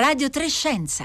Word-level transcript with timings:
Radio 0.00 0.30
Trescenza. 0.30 1.04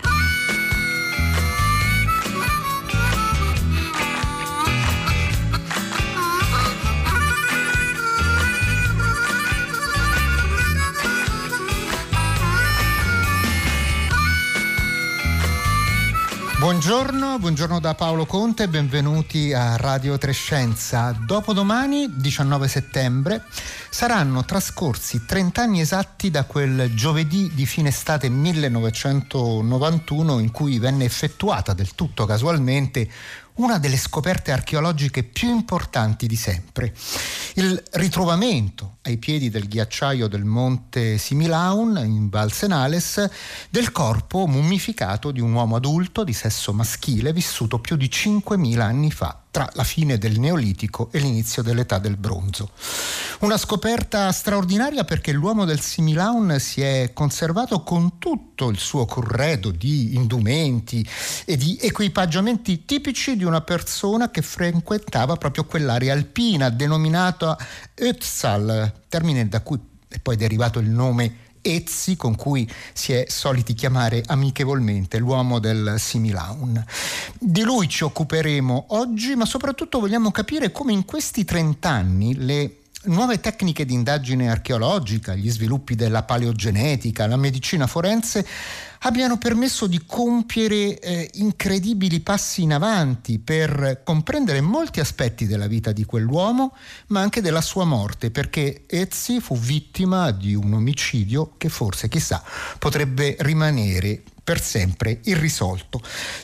Buongiorno, 16.57 17.37
buongiorno 17.37 17.81
da 17.81 17.95
Paolo 17.95 18.25
Conte, 18.25 18.69
benvenuti 18.69 19.53
a 19.53 19.75
Radio 19.75 20.17
Trescenza. 20.17 21.11
Dopodomani, 21.11 22.15
19 22.15 22.67
settembre, 22.69 23.43
saranno 23.95 24.43
trascorsi 24.43 25.23
30 25.25 25.61
anni 25.61 25.79
esatti 25.79 26.29
da 26.29 26.43
quel 26.43 26.93
giovedì 26.93 27.49
di 27.53 27.65
fine 27.65 27.87
estate 27.87 28.27
1991 28.27 30.39
in 30.39 30.51
cui 30.51 30.79
venne 30.79 31.05
effettuata 31.05 31.71
del 31.71 31.95
tutto 31.95 32.25
casualmente 32.25 33.09
una 33.55 33.77
delle 33.77 33.97
scoperte 33.97 34.51
archeologiche 34.51 35.23
più 35.23 35.49
importanti 35.49 36.27
di 36.27 36.35
sempre. 36.35 36.93
Il 37.55 37.81
ritrovamento 37.91 38.97
ai 39.03 39.17
piedi 39.17 39.49
del 39.49 39.67
ghiacciaio 39.67 40.27
del 40.27 40.43
monte 40.43 41.17
Similaun 41.17 42.01
in 42.03 42.29
Val 42.29 42.51
Senales 42.51 43.29
del 43.69 43.91
corpo 43.91 44.45
mummificato 44.47 45.31
di 45.31 45.39
un 45.39 45.53
uomo 45.53 45.75
adulto 45.75 46.23
di 46.23 46.33
sesso 46.33 46.73
maschile 46.73 47.31
vissuto 47.31 47.79
più 47.79 47.95
di 47.95 48.09
5.000 48.11 48.79
anni 48.79 49.11
fa 49.11 49.39
tra 49.55 49.69
la 49.75 49.85
fine 49.85 50.17
del 50.17 50.37
Neolitico 50.37 51.07
e 51.13 51.19
l'inizio 51.19 51.63
dell'età 51.63 51.97
del 51.97 52.17
bronzo. 52.17 52.71
Una 53.39 53.57
scoperta 53.57 54.29
straordinaria 54.33 55.05
perché 55.05 55.31
l'uomo 55.31 55.63
del 55.63 55.79
Similaun 55.79 56.57
si 56.59 56.81
è 56.81 57.11
conservato 57.13 57.81
con 57.81 58.17
tutto 58.19 58.67
il 58.67 58.77
suo 58.77 59.05
corredo 59.05 59.71
di 59.71 60.15
indumenti 60.15 61.07
e 61.45 61.55
di 61.55 61.77
equipaggiamenti 61.79 62.83
tipici 62.83 63.37
di 63.37 63.44
una 63.47 63.61
persona 63.61 64.29
che 64.31 64.41
frequentava 64.41 65.35
proprio 65.35 65.65
quell'area 65.65 66.13
alpina 66.13 66.69
denominata 66.69 67.57
Ötzal, 67.93 68.91
termine 69.07 69.47
da 69.47 69.61
cui 69.61 69.79
è 70.07 70.19
poi 70.19 70.35
derivato 70.35 70.79
il 70.79 70.89
nome 70.89 71.43
Ezzi 71.65 72.15
con 72.15 72.35
cui 72.35 72.71
si 72.93 73.11
è 73.11 73.25
soliti 73.27 73.73
chiamare 73.73 74.23
amichevolmente 74.27 75.17
l'uomo 75.17 75.57
del 75.57 75.95
Similaun. 75.97 76.83
Di 77.39 77.63
lui 77.63 77.89
ci 77.89 78.03
occuperemo 78.03 78.85
oggi, 78.89 79.35
ma 79.35 79.45
soprattutto 79.45 79.99
vogliamo 79.99 80.29
capire 80.29 80.71
come 80.71 80.93
in 80.93 81.05
questi 81.05 81.43
30 81.43 81.89
anni 81.89 82.35
le 82.35 82.81
nuove 83.05 83.39
tecniche 83.39 83.85
di 83.85 83.93
indagine 83.93 84.49
archeologica, 84.49 85.35
gli 85.35 85.49
sviluppi 85.49 85.95
della 85.95 86.23
paleogenetica, 86.23 87.27
la 87.27 87.37
medicina 87.37 87.87
forense 87.87 88.45
abbiano 88.99 89.37
permesso 89.37 89.87
di 89.87 90.01
compiere 90.05 90.99
eh, 90.99 91.29
incredibili 91.35 92.19
passi 92.21 92.63
in 92.63 92.73
avanti 92.73 93.39
per 93.39 94.01
comprendere 94.03 94.61
molti 94.61 94.99
aspetti 94.99 95.45
della 95.45 95.67
vita 95.67 95.91
di 95.91 96.05
quell'uomo, 96.05 96.75
ma 97.07 97.21
anche 97.21 97.41
della 97.41 97.61
sua 97.61 97.85
morte, 97.85 98.31
perché 98.31 98.83
Ezzi 98.87 99.39
fu 99.39 99.57
vittima 99.57 100.31
di 100.31 100.55
un 100.55 100.73
omicidio 100.73 101.53
che 101.57 101.69
forse, 101.69 102.07
chissà, 102.07 102.43
potrebbe 102.79 103.35
rimanere 103.39 104.23
per 104.45 104.61
sempre 104.61 105.21
irrisolto. 105.23 105.99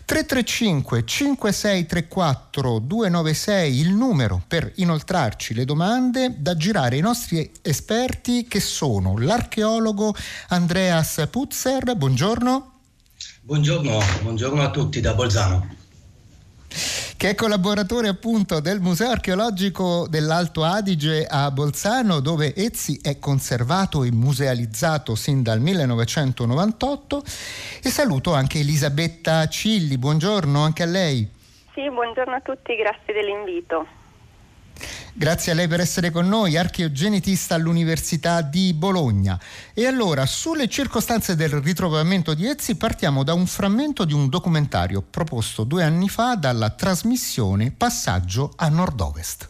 335 0.05 1.05
5634 1.05 2.79
296 2.79 3.79
il 3.79 3.93
numero 3.93 4.41
per 4.45 4.71
inoltrarci 4.77 5.53
le 5.53 5.65
domande 5.65 6.33
da 6.35 6.57
girare 6.57 6.95
ai 6.95 7.01
nostri 7.01 7.49
esperti 7.61 8.47
che 8.47 8.59
sono 8.59 9.17
l'archeologo 9.19 10.15
Andreas 10.47 11.27
Putzer, 11.29 11.95
buongiorno. 11.95 12.79
Buongiorno, 13.41 13.99
buongiorno 14.23 14.61
a 14.63 14.71
tutti 14.71 14.99
da 14.99 15.13
Bolzano 15.13 15.79
che 17.21 17.29
è 17.29 17.35
collaboratore 17.35 18.07
appunto 18.07 18.59
del 18.59 18.79
Museo 18.79 19.11
archeologico 19.11 20.07
dell'Alto 20.09 20.63
Adige 20.63 21.27
a 21.29 21.51
Bolzano, 21.51 22.19
dove 22.19 22.55
Ezzi 22.55 22.99
è 22.99 23.19
conservato 23.19 24.03
e 24.03 24.11
musealizzato 24.11 25.13
sin 25.13 25.43
dal 25.43 25.59
1998. 25.59 27.21
E 27.83 27.89
saluto 27.89 28.33
anche 28.33 28.57
Elisabetta 28.57 29.47
Cilli, 29.47 29.99
buongiorno 29.99 30.63
anche 30.63 30.81
a 30.81 30.87
lei. 30.87 31.29
Sì, 31.75 31.87
buongiorno 31.91 32.33
a 32.33 32.41
tutti, 32.41 32.75
grazie 32.75 33.13
dell'invito. 33.13 34.00
Grazie 35.13 35.51
a 35.51 35.55
lei 35.55 35.67
per 35.67 35.79
essere 35.79 36.09
con 36.09 36.27
noi, 36.27 36.57
archeogenetista 36.57 37.55
all'Università 37.55 38.41
di 38.41 38.73
Bologna. 38.73 39.39
E 39.73 39.85
allora, 39.85 40.25
sulle 40.25 40.67
circostanze 40.67 41.35
del 41.35 41.49
ritrovamento 41.49 42.33
di 42.33 42.47
Ezzi 42.47 42.75
partiamo 42.75 43.23
da 43.23 43.33
un 43.33 43.45
frammento 43.45 44.05
di 44.05 44.13
un 44.13 44.29
documentario 44.29 45.01
proposto 45.01 45.63
due 45.63 45.83
anni 45.83 46.09
fa 46.09 46.35
dalla 46.35 46.69
trasmissione 46.69 47.71
Passaggio 47.71 48.53
a 48.55 48.69
Nord-Ovest. 48.69 49.49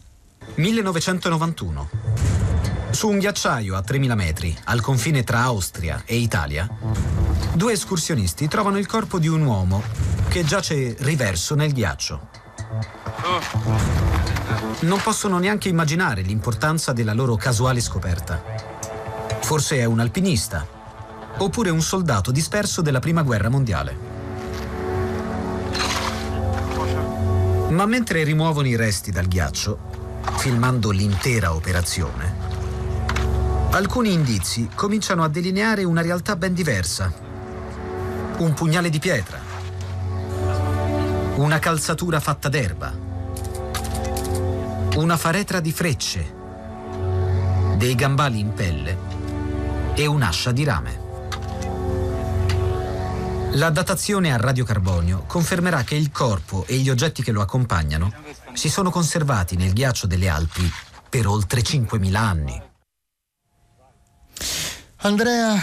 1991. 0.56 1.88
Su 2.90 3.08
un 3.08 3.18
ghiacciaio 3.18 3.74
a 3.74 3.82
3000 3.82 4.14
metri, 4.14 4.56
al 4.64 4.82
confine 4.82 5.24
tra 5.24 5.40
Austria 5.42 6.02
e 6.04 6.16
Italia, 6.16 6.68
due 7.54 7.72
escursionisti 7.72 8.48
trovano 8.48 8.76
il 8.78 8.86
corpo 8.86 9.18
di 9.18 9.28
un 9.28 9.42
uomo 9.42 9.82
che 10.28 10.44
giace 10.44 10.94
riverso 10.98 11.54
nel 11.54 11.72
ghiaccio. 11.72 12.28
Non 14.80 15.00
possono 15.02 15.38
neanche 15.38 15.68
immaginare 15.68 16.22
l'importanza 16.22 16.92
della 16.92 17.12
loro 17.12 17.36
casuale 17.36 17.80
scoperta. 17.80 18.42
Forse 19.40 19.78
è 19.78 19.84
un 19.84 20.00
alpinista, 20.00 20.66
oppure 21.38 21.70
un 21.70 21.80
soldato 21.80 22.30
disperso 22.30 22.82
della 22.82 23.00
Prima 23.00 23.22
Guerra 23.22 23.48
Mondiale. 23.48 23.96
Ma 27.68 27.86
mentre 27.86 28.22
rimuovono 28.22 28.68
i 28.68 28.76
resti 28.76 29.10
dal 29.10 29.26
ghiaccio, 29.26 29.78
filmando 30.36 30.90
l'intera 30.90 31.54
operazione, 31.54 32.34
alcuni 33.70 34.12
indizi 34.12 34.68
cominciano 34.74 35.24
a 35.24 35.28
delineare 35.28 35.84
una 35.84 36.02
realtà 36.02 36.36
ben 36.36 36.52
diversa. 36.52 37.12
Un 38.38 38.54
pugnale 38.54 38.90
di 38.90 38.98
pietra, 38.98 39.38
una 41.36 41.58
calzatura 41.58 42.20
fatta 42.20 42.48
d'erba, 42.48 42.92
una 44.94 45.16
faretra 45.16 45.60
di 45.60 45.72
frecce, 45.72 46.34
dei 47.76 47.94
gambali 47.94 48.38
in 48.38 48.52
pelle 48.52 48.98
e 49.94 50.04
un'ascia 50.04 50.52
di 50.52 50.64
rame. 50.64 51.00
La 53.52 53.70
datazione 53.70 54.32
a 54.32 54.36
radiocarbonio 54.36 55.24
confermerà 55.26 55.82
che 55.82 55.94
il 55.94 56.10
corpo 56.10 56.64
e 56.66 56.76
gli 56.76 56.90
oggetti 56.90 57.22
che 57.22 57.32
lo 57.32 57.40
accompagnano 57.40 58.12
si 58.52 58.68
sono 58.68 58.90
conservati 58.90 59.56
nel 59.56 59.72
ghiaccio 59.72 60.06
delle 60.06 60.28
Alpi 60.28 60.70
per 61.08 61.26
oltre 61.26 61.62
5.000 61.62 62.14
anni. 62.14 62.62
Andrea 65.04 65.60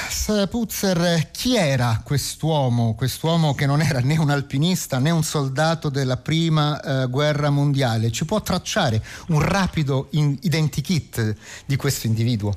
Puzzer, 0.49 1.29
chi 1.31 1.55
era 1.55 2.01
quest'uomo? 2.03 2.93
Quest'uomo 2.93 3.55
che 3.55 3.65
non 3.65 3.79
era 3.79 4.01
né 4.01 4.17
un 4.17 4.29
alpinista 4.29 4.99
né 4.99 5.11
un 5.11 5.23
soldato 5.23 5.87
della 5.87 6.17
prima 6.17 6.81
eh, 6.81 7.07
guerra 7.07 7.49
mondiale. 7.49 8.11
Ci 8.11 8.25
può 8.25 8.41
tracciare 8.41 9.01
un 9.27 9.39
rapido 9.39 10.09
in- 10.11 10.37
identikit 10.41 11.35
di 11.65 11.75
questo 11.77 12.07
individuo? 12.07 12.53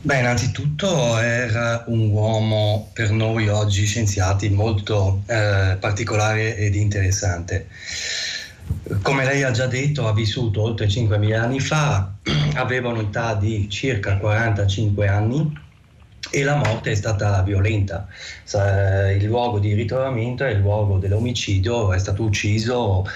Beh, 0.00 0.20
innanzitutto 0.20 1.18
era 1.18 1.82
un 1.88 2.08
uomo 2.10 2.90
per 2.92 3.10
noi 3.10 3.48
oggi 3.48 3.84
scienziati 3.84 4.50
molto 4.50 5.22
eh, 5.26 5.76
particolare 5.80 6.56
ed 6.56 6.76
interessante. 6.76 7.66
Come 9.02 9.24
lei 9.24 9.42
ha 9.42 9.50
già 9.50 9.66
detto, 9.66 10.06
ha 10.06 10.12
vissuto 10.12 10.62
oltre 10.62 10.86
5.000 10.86 11.38
anni 11.38 11.60
fa, 11.60 12.12
aveva 12.54 12.88
un'età 12.88 13.34
di 13.34 13.68
circa 13.68 14.16
45 14.16 15.08
anni 15.08 15.66
e 16.30 16.42
la 16.42 16.56
morte 16.56 16.90
è 16.90 16.94
stata 16.94 17.42
violenta. 17.42 18.06
Il 19.16 19.24
luogo 19.24 19.58
di 19.58 19.74
ritrovamento 19.74 20.44
è 20.44 20.50
il 20.50 20.58
luogo 20.58 20.98
dell'omicidio, 20.98 21.92
è 21.92 21.98
stato 21.98 22.24
ucciso 22.24 23.06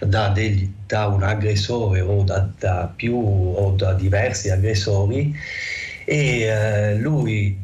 da, 0.00 0.28
degli, 0.28 0.70
da 0.86 1.06
un 1.06 1.22
aggressore 1.22 2.00
o 2.00 2.22
da, 2.22 2.48
da, 2.58 2.92
più 2.94 3.16
o 3.16 3.70
da 3.72 3.94
diversi 3.94 4.50
aggressori 4.50 5.34
e 6.04 6.40
eh, 6.40 6.94
lui 6.96 7.58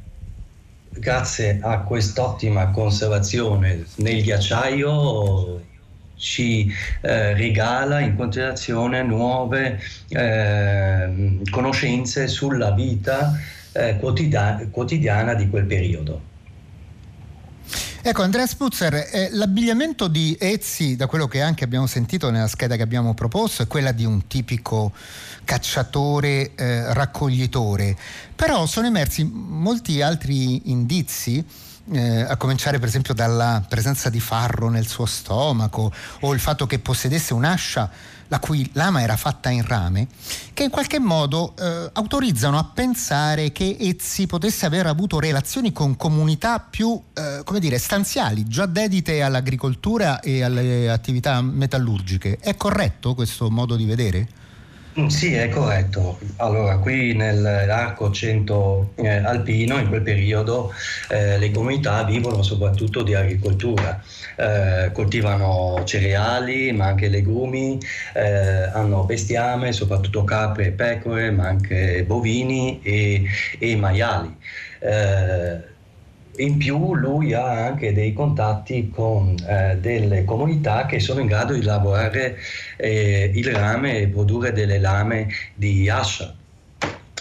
grazie 0.89 1.59
a 1.61 1.81
quest'ottima 1.81 2.71
conservazione 2.71 3.85
nel 3.97 4.23
ghiacciaio 4.23 5.75
ci 6.17 6.73
eh, 7.03 7.35
regala 7.35 8.01
in 8.01 8.17
continuazione 8.17 9.03
nuove 9.03 9.81
eh, 10.09 11.41
conoscenze 11.51 12.27
sulla 12.27 12.73
vita 12.73 13.39
eh, 13.73 13.97
quotidiana, 13.99 14.67
quotidiana 14.71 15.35
di 15.35 15.49
quel 15.49 15.67
periodo. 15.67 16.35
Ecco, 18.03 18.23
Andrea 18.23 18.47
Spuzzer, 18.47 18.95
eh, 18.95 19.31
l'abbigliamento 19.33 20.07
di 20.07 20.37
Ezzi, 20.39 20.95
da 20.95 21.09
quello 21.09 21.27
che 21.27 21.43
anche 21.43 21.65
abbiamo 21.65 21.89
sentito 21.89 22.31
nella 22.31 22.47
scheda 22.47 22.77
che 22.77 22.83
abbiamo 22.83 23.15
proposto, 23.15 23.65
è 23.65 23.67
quella 23.67 23.91
di 23.91 24.05
un 24.05 24.29
tipico 24.29 24.93
cacciatore 25.45 26.55
eh, 26.55 26.95
raccoglitore, 26.95 27.97
però 28.37 28.65
sono 28.67 28.87
emersi 28.87 29.25
molti 29.25 30.03
altri 30.03 30.71
indizi 30.71 31.45
eh, 31.93 32.21
a 32.21 32.37
cominciare 32.37 32.79
per 32.79 32.89
esempio 32.89 33.15
dalla 33.15 33.63
presenza 33.69 34.11
di 34.11 34.21
farro 34.21 34.69
nel 34.69 34.87
suo 34.87 35.07
stomaco 35.07 35.93
o 36.21 36.35
il 36.35 36.41
fatto 36.41 36.67
che 36.67 36.79
possedesse 36.79 37.35
un'ascia 37.35 37.91
la 38.29 38.39
cui 38.39 38.69
lama 38.73 39.03
era 39.03 39.17
fatta 39.17 39.51
in 39.51 39.65
rame, 39.65 40.09
che 40.53 40.65
in 40.65 40.71
qualche 40.71 40.99
modo 40.99 41.55
eh, 41.57 41.91
autorizzano 41.93 42.59
a 42.59 42.65
pensare 42.65 43.53
che 43.53 43.77
Ezzi 43.79 44.27
potesse 44.27 44.67
aver 44.67 44.87
avuto 44.87 45.21
relazioni 45.21 45.73
con 45.73 45.97
comunità 45.97 46.59
più, 46.59 47.01
eh, 47.15 47.43
come 47.45 47.61
dire, 47.61 47.79
stanziali, 47.79 48.47
già 48.49 48.67
dedite 48.67 49.23
all'agricoltura 49.23 50.21
e 50.21 50.43
alle 50.43 50.91
attività 50.91 51.41
metallurgiche. 51.41 52.39
È 52.41 52.57
corretto 52.57 53.15
questo 53.15 53.51
modo 53.51 53.77
di 53.77 53.85
vedere? 53.85 54.29
Mm, 54.99 55.07
sì, 55.09 55.35
è 55.35 55.49
corretto. 55.51 56.19
Allora, 56.37 56.79
qui 56.79 57.13
nell'arco 57.15 58.11
cento 58.11 58.93
eh, 58.95 59.09
alpino, 59.09 59.79
in 59.79 59.89
quel 59.89 60.01
periodo, 60.01 60.73
eh, 61.11 61.37
le 61.39 61.51
comunità 61.51 62.03
vivono 62.05 62.43
soprattutto 62.43 63.03
di 63.03 63.15
agricoltura. 63.15 64.03
Eh, 64.37 64.91
coltivano 64.93 65.83
cereali, 65.85 66.73
ma 66.73 66.87
anche 66.87 67.09
legumi, 67.09 67.79
eh, 68.15 68.71
hanno 68.73 69.05
bestiame, 69.05 69.73
soprattutto 69.73 70.25
capre 70.25 70.67
e 70.69 70.71
pecore, 70.73 71.31
ma 71.31 71.47
anche 71.47 72.03
bovini 72.05 72.81
e, 72.83 73.25
e 73.59 73.77
maiali. 73.77 74.35
In 76.39 76.59
più 76.59 76.95
lui 76.95 77.33
ha 77.33 77.67
anche 77.67 77.93
dei 77.95 78.13
contatti 78.13 78.91
con 78.91 79.35
eh, 79.49 79.79
delle 79.81 80.25
comunità 80.25 80.85
che 80.85 81.01
sono 81.01 81.21
in 81.21 81.27
grado 81.27 81.55
di 81.55 81.63
lavorare 81.63 82.37
eh, 82.77 83.31
il 83.35 83.53
rame 83.53 83.99
e 84.01 84.09
produrre 84.09 84.53
delle 84.53 84.79
lame 84.79 85.29
di 85.55 85.89
ascia 85.89 86.36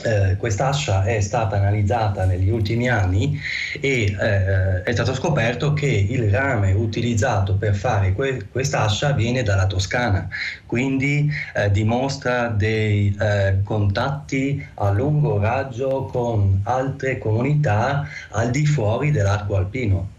eh, 0.06 0.36
quest'ascia 0.38 1.04
è 1.04 1.20
stata 1.20 1.58
analizzata 1.58 2.26
negli 2.26 2.50
ultimi 2.50 2.88
anni 2.90 3.40
e 3.82 4.16
eh, 4.18 4.84
è 4.84 4.92
stato 4.92 5.14
scoperto 5.14 5.74
che 5.74 5.88
il 5.88 6.30
rame 6.30 6.72
utilizzato 6.74 7.56
per 7.56 7.76
fare 7.76 8.14
que- 8.14 8.48
quest'ascia 8.52 9.12
viene 9.12 9.44
dalla 9.44 9.66
Toscana, 9.66 10.28
quindi 10.66 11.30
eh, 11.56 11.72
dimostra 11.72 12.48
dei 12.48 13.16
eh, 13.20 13.62
contatti 13.64 14.64
a 14.76 14.92
lungo 14.92 15.40
raggio 15.40 16.06
con 16.06 16.62
altre 16.64 17.18
comunità 17.18 18.08
al 18.32 18.52
di 18.52 18.66
fuori 18.66 19.12
dell'arco 19.12 19.56
alpino. 19.56 20.15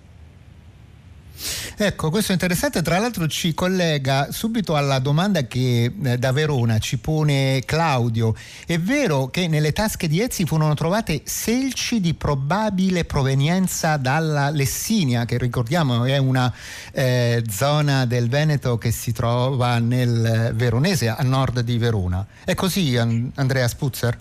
Ecco, 1.76 2.10
questo 2.10 2.32
è 2.32 2.34
interessante, 2.34 2.82
tra 2.82 2.98
l'altro 2.98 3.26
ci 3.26 3.54
collega 3.54 4.28
subito 4.30 4.76
alla 4.76 4.98
domanda 4.98 5.42
che 5.42 5.92
eh, 6.02 6.18
da 6.18 6.32
Verona 6.32 6.78
ci 6.78 6.98
pone 6.98 7.62
Claudio. 7.64 8.34
È 8.66 8.78
vero 8.78 9.28
che 9.28 9.46
nelle 9.48 9.72
tasche 9.72 10.08
di 10.08 10.20
Ezzi 10.20 10.44
furono 10.44 10.74
trovate 10.74 11.22
selci 11.24 12.00
di 12.00 12.14
probabile 12.14 13.04
provenienza 13.04 13.96
dalla 13.96 14.50
Lessinia, 14.50 15.24
che 15.24 15.38
ricordiamo 15.38 16.04
è 16.04 16.16
una 16.16 16.52
eh, 16.92 17.44
zona 17.50 18.06
del 18.06 18.28
Veneto 18.28 18.78
che 18.78 18.90
si 18.90 19.12
trova 19.12 19.78
nel 19.78 20.52
Veronese, 20.54 21.08
a 21.08 21.22
nord 21.22 21.60
di 21.60 21.78
Verona. 21.78 22.26
È 22.44 22.54
così, 22.54 22.96
Andrea 22.96 23.68
Spuzzer? 23.68 24.18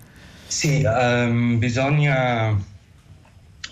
Sì, 0.47 0.83
um, 0.85 1.57
bisogna 1.57 2.73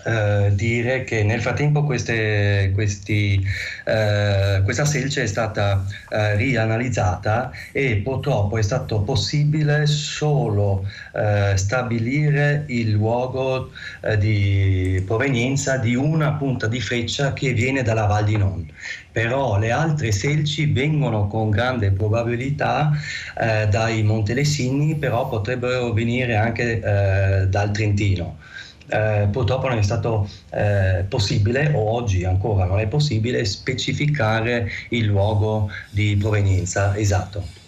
eh, 0.04 0.50
dire 0.54 1.04
che 1.04 1.22
nel 1.22 1.40
frattempo 1.40 1.84
queste, 1.84 2.70
questi, 2.74 3.42
eh, 3.84 4.60
questa 4.62 4.84
selce 4.84 5.22
è 5.22 5.26
stata 5.26 5.84
eh, 6.10 6.36
rianalizzata 6.36 7.50
e 7.72 7.96
purtroppo 7.96 8.58
è 8.58 8.62
stato 8.62 9.00
possibile 9.00 9.86
solo 9.86 10.86
eh, 11.14 11.56
stabilire 11.56 12.64
il 12.68 12.90
luogo 12.90 13.70
eh, 14.02 14.18
di 14.18 15.02
provenienza 15.06 15.78
di 15.78 15.94
una 15.94 16.32
punta 16.32 16.66
di 16.66 16.80
freccia 16.80 17.32
che 17.32 17.52
viene 17.52 17.82
dalla 17.82 18.06
Val 18.06 18.24
di 18.24 18.36
Non. 18.36 18.70
Però 19.10 19.58
le 19.58 19.70
altre 19.70 20.10
selci 20.10 20.66
vengono 20.66 21.28
con 21.28 21.48
grande 21.48 21.92
probabilità 21.92 22.90
eh, 23.38 23.68
dai 23.68 24.02
Montelessini, 24.02 24.96
però 24.96 25.28
potrebbero 25.28 25.92
venire 25.92 26.34
anche 26.36 26.80
eh, 26.80 27.46
dal 27.46 27.70
Trentino 27.70 28.38
eh, 28.86 29.28
purtroppo 29.30 29.68
non 29.68 29.78
è 29.78 29.82
stato 29.82 30.28
eh, 30.50 31.04
possibile, 31.08 31.70
o 31.74 31.92
oggi 31.92 32.24
ancora 32.24 32.64
non 32.64 32.80
è 32.80 32.86
possibile, 32.86 33.44
specificare 33.44 34.70
il 34.90 35.04
luogo 35.04 35.70
di 35.90 36.16
provenienza 36.16 36.96
esatto. 36.96 37.62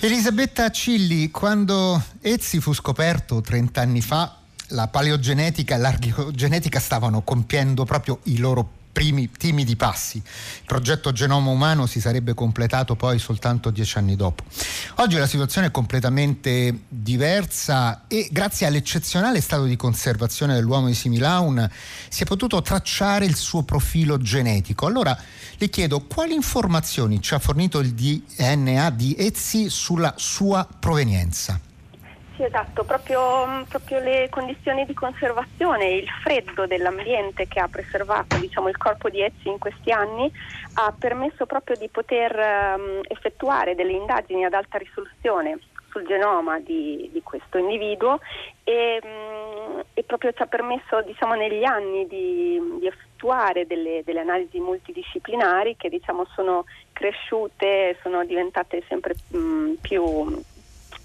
Elisabetta 0.00 0.68
Cilli, 0.70 1.30
quando 1.30 2.02
Ezzi 2.20 2.60
fu 2.60 2.72
scoperto 2.72 3.40
30 3.40 3.80
anni 3.80 4.00
fa, 4.00 4.36
la 4.68 4.88
paleogenetica 4.88 5.76
e 5.76 5.78
l'archeogenetica 5.78 6.80
stavano 6.80 7.22
compiendo 7.22 7.84
proprio 7.84 8.18
i 8.24 8.38
loro 8.38 8.80
primi 8.92 9.30
timidi 9.30 9.74
passi. 9.74 10.18
Il 10.18 10.66
progetto 10.66 11.12
Genoma 11.12 11.50
Umano 11.50 11.86
si 11.86 12.00
sarebbe 12.00 12.34
completato 12.34 12.94
poi 12.94 13.18
soltanto 13.18 13.70
dieci 13.70 13.98
anni 13.98 14.16
dopo. 14.16 14.44
Oggi 14.96 15.16
la 15.16 15.26
situazione 15.26 15.68
è 15.68 15.70
completamente 15.70 16.84
diversa 16.88 18.04
e 18.06 18.28
grazie 18.30 18.66
all'eccezionale 18.66 19.40
stato 19.40 19.64
di 19.64 19.76
conservazione 19.76 20.54
dell'uomo 20.54 20.86
di 20.88 20.94
Similaun 20.94 21.68
si 22.08 22.22
è 22.22 22.26
potuto 22.26 22.60
tracciare 22.60 23.24
il 23.24 23.34
suo 23.34 23.62
profilo 23.62 24.18
genetico. 24.18 24.86
Allora 24.86 25.18
le 25.56 25.68
chiedo 25.70 26.00
quali 26.00 26.34
informazioni 26.34 27.20
ci 27.22 27.34
ha 27.34 27.38
fornito 27.38 27.78
il 27.78 27.92
DNA 27.92 28.90
di 28.90 29.16
Ezzi 29.18 29.70
sulla 29.70 30.14
sua 30.16 30.68
provenienza. 30.78 31.71
Esatto, 32.44 32.82
proprio, 32.82 33.64
proprio, 33.68 34.00
le 34.00 34.28
condizioni 34.28 34.84
di 34.84 34.94
conservazione, 34.94 35.90
il 35.90 36.08
freddo 36.22 36.66
dell'ambiente 36.66 37.46
che 37.46 37.60
ha 37.60 37.68
preservato 37.68 38.36
diciamo, 38.36 38.68
il 38.68 38.76
corpo 38.76 39.08
di 39.08 39.22
Ezzi 39.22 39.46
in 39.46 39.58
questi 39.58 39.92
anni 39.92 40.30
ha 40.74 40.92
permesso 40.98 41.46
proprio 41.46 41.76
di 41.76 41.88
poter 41.88 42.34
um, 42.34 43.00
effettuare 43.06 43.76
delle 43.76 43.92
indagini 43.92 44.44
ad 44.44 44.54
alta 44.54 44.76
risoluzione 44.76 45.60
sul 45.90 46.04
genoma 46.04 46.58
di, 46.58 47.08
di 47.12 47.22
questo 47.22 47.58
individuo 47.58 48.18
e, 48.64 49.00
um, 49.02 49.82
e, 49.94 50.02
proprio 50.02 50.32
ci 50.32 50.42
ha 50.42 50.46
permesso 50.46 51.00
diciamo, 51.02 51.34
negli 51.34 51.62
anni 51.62 52.08
di, 52.08 52.60
di 52.80 52.86
effettuare 52.88 53.68
delle, 53.68 54.02
delle, 54.04 54.20
analisi 54.20 54.58
multidisciplinari 54.58 55.76
che 55.76 55.88
diciamo, 55.88 56.26
sono 56.34 56.64
cresciute, 56.92 57.96
sono 58.02 58.24
diventate 58.24 58.82
sempre 58.88 59.14
um, 59.30 59.76
più 59.80 60.42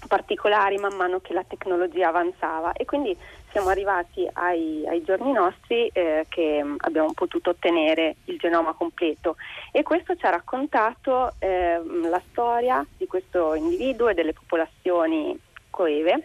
particolari 0.06 0.76
man 0.76 0.94
mano 0.94 1.20
che 1.20 1.32
la 1.32 1.44
tecnologia 1.44 2.08
avanzava. 2.08 2.72
E 2.72 2.84
quindi 2.84 3.16
siamo 3.50 3.68
arrivati 3.68 4.28
ai, 4.34 4.86
ai 4.86 5.02
giorni 5.02 5.32
nostri 5.32 5.88
eh, 5.88 6.26
che 6.28 6.64
abbiamo 6.78 7.12
potuto 7.14 7.50
ottenere 7.50 8.16
il 8.26 8.38
genoma 8.38 8.72
completo. 8.74 9.36
E 9.72 9.82
questo 9.82 10.16
ci 10.16 10.26
ha 10.26 10.30
raccontato 10.30 11.32
eh, 11.38 11.80
la 11.84 12.20
storia 12.30 12.84
di 12.96 13.06
questo 13.06 13.54
individuo 13.54 14.08
e 14.08 14.14
delle 14.14 14.32
popolazioni 14.32 15.38
coeve. 15.70 16.22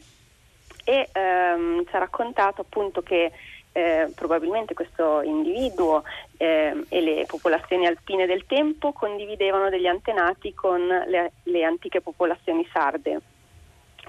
E 0.86 1.10
ehm, 1.14 1.86
ci 1.86 1.96
ha 1.96 2.00
raccontato 2.00 2.62
appunto 2.62 3.02
che 3.02 3.32
eh, 3.72 4.12
probabilmente 4.14 4.74
questo 4.74 5.22
individuo 5.22 6.04
eh, 6.38 6.84
e 6.90 7.02
le 7.02 7.26
popolazioni 7.26 7.88
alpine 7.88 8.26
del 8.26 8.46
tempo 8.46 8.92
condividevano 8.92 9.70
degli 9.70 9.88
antenati 9.88 10.54
con 10.54 10.86
le, 10.86 11.32
le 11.44 11.64
antiche 11.64 12.02
popolazioni 12.02 12.68
sarde 12.72 13.22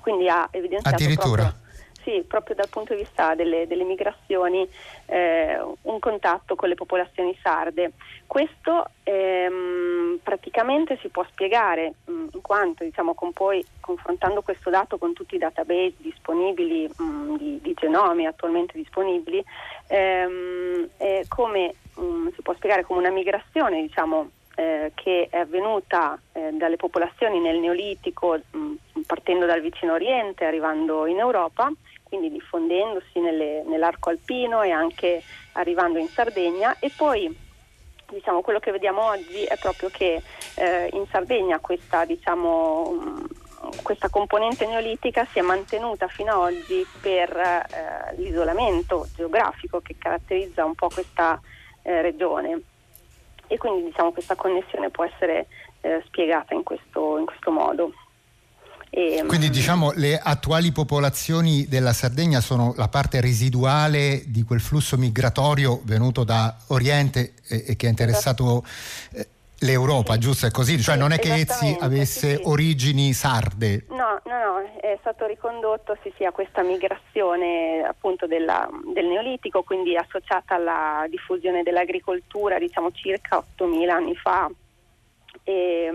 quindi 0.05 0.29
ha 0.29 0.47
evidenziato 0.51 0.97
Addirittura. 0.97 1.43
Proprio, 1.45 1.63
sì, 2.03 2.23
proprio 2.29 2.55
dal 2.55 2.69
punto 2.69 2.93
di 2.93 3.01
vista 3.01 3.35
delle, 3.35 3.67
delle 3.67 3.85
migrazioni 3.85 4.69
eh, 5.07 5.59
un 5.81 5.99
contatto 5.99 6.57
con 6.57 6.69
le 6.69 6.75
popolazioni 6.75 7.35
sarde. 7.41 7.93
Questo 8.27 8.91
ehm, 9.03 10.19
praticamente 10.23 10.99
si 11.01 11.09
può 11.09 11.25
spiegare 11.31 11.95
mh, 12.05 12.13
mm, 12.13 12.27
in 12.35 12.41
quanto 12.43 12.85
diciamo, 12.85 13.15
con 13.15 13.33
poi, 13.33 13.65
confrontando 13.81 14.43
questo 14.43 14.69
dato 14.69 14.99
con 14.99 15.15
tutti 15.15 15.37
i 15.37 15.39
database 15.39 15.95
disponibili 15.97 16.87
mh, 16.87 17.03
mm, 17.03 17.37
di, 17.37 17.59
di, 17.63 17.73
genomi 17.73 18.27
attualmente 18.27 18.77
disponibili, 18.77 19.43
ehm, 19.87 20.91
come 21.29 21.75
mh, 21.95 22.03
mm, 22.03 22.29
si 22.35 22.43
può 22.43 22.53
spiegare 22.53 22.85
come 22.85 22.99
una 22.99 23.11
migrazione 23.11 23.81
diciamo, 23.81 24.29
eh, 24.55 24.93
che 24.95 25.29
è 25.31 25.39
avvenuta 25.39 26.19
eh, 26.33 26.51
dalle 26.53 26.77
popolazioni 26.77 27.41
nel 27.41 27.59
Neolitico, 27.59 28.39
mh, 28.51 28.75
partendo 29.07 29.47
dal 29.47 29.61
vicino 29.61 29.95
Oriente, 29.95 30.45
arrivando 30.45 31.07
in 31.07 31.19
Europa, 31.19 31.71
quindi 32.03 32.31
diffondendosi 32.31 33.19
nelle, 33.21 33.65
nell'arco 33.67 34.11
alpino 34.11 34.63
e 34.63 34.71
anche 34.71 35.23
arrivando 35.53 35.99
in 35.99 36.09
Sardegna. 36.09 36.77
E 36.79 36.91
poi 36.97 37.37
diciamo, 38.09 38.43
quello 38.43 38.61
che 38.61 38.71
vediamo 38.71 39.03
oggi 39.03 39.43
è 39.45 39.57
proprio 39.59 39.89
che 39.91 40.23
eh, 40.57 40.89
in 40.93 41.05
Sardegna 41.11 41.59
questa, 41.59 42.05
diciamo, 42.05 43.27
questa, 43.83 44.09
componente 44.09 44.67
neolitica 44.67 45.27
si 45.33 45.41
è 45.41 45.43
mantenuta 45.43 46.07
fino 46.07 46.33
ad 46.33 46.53
oggi 46.53 46.87
per 47.01 47.37
eh, 47.37 48.15
l'isolamento 48.17 49.09
geografico 49.17 49.81
che 49.81 49.97
caratterizza 49.99 50.65
un 50.65 50.75
po' 50.75 50.89
questa 50.89 51.41
eh, 51.83 52.03
regione 52.03 52.61
e 53.47 53.57
quindi 53.59 53.85
diciamo, 53.85 54.13
questa 54.13 54.35
connessione 54.35 54.91
può 54.91 55.05
essere 55.05 55.47
eh, 55.81 56.03
spiegata 56.07 56.55
in 56.55 56.63
questo, 56.63 57.19
in 57.19 57.27
questo 57.27 57.51
modo. 57.51 57.93
E, 58.91 59.23
mm, 59.23 59.27
Quindi 59.27 59.51
diciamo 59.51 59.93
le 59.97 60.19
attuali 60.19 60.71
popolazioni 60.71 61.67
della 61.67 61.93
Sardegna 61.93 62.41
sono 62.41 62.75
la 62.77 62.89
parte 62.89 63.21
residuale 63.21 64.23
di 64.27 64.43
quel 64.45 64.61
flusso 64.61 64.97
migratorio 64.97 65.81
venuto 65.85 66.23
da 66.23 66.57
Oriente 66.69 67.35
e, 67.49 67.65
e 67.69 67.77
che 67.77 67.87
ha 67.87 67.91
interessato 67.91 68.65
eh, 69.13 69.27
l'Europa, 69.65 70.19
giusto? 70.19 70.47
È 70.47 70.51
così? 70.51 70.81
Cioè 70.81 70.97
non 70.97 71.13
è 71.13 71.19
che 71.19 71.35
Ezzi 71.35 71.77
avesse 71.81 72.37
sì, 72.37 72.37
sì. 72.37 72.43
origini 72.45 73.13
sarde? 73.13 73.87
No, 73.89 74.21
no, 74.25 74.39
no, 74.45 74.79
è 74.81 74.97
stato 75.01 75.27
ricondotto 75.27 75.97
sì, 76.03 76.13
sì, 76.17 76.25
a 76.25 76.33
questa 76.33 76.63
migrazione 76.63 77.83
appunto 77.83 78.27
della, 78.27 78.69
del 78.93 79.07
Neolitico, 79.07 79.63
quindi 79.63 79.97
associata 79.97 80.55
alla 80.55 81.07
diffusione 81.09 81.63
dell'agricoltura, 81.63 82.59
diciamo 82.59 82.93
circa 82.93 83.43
8.000 83.57 83.89
anni 83.89 84.15
fa. 84.15 84.51
E, 85.43 85.93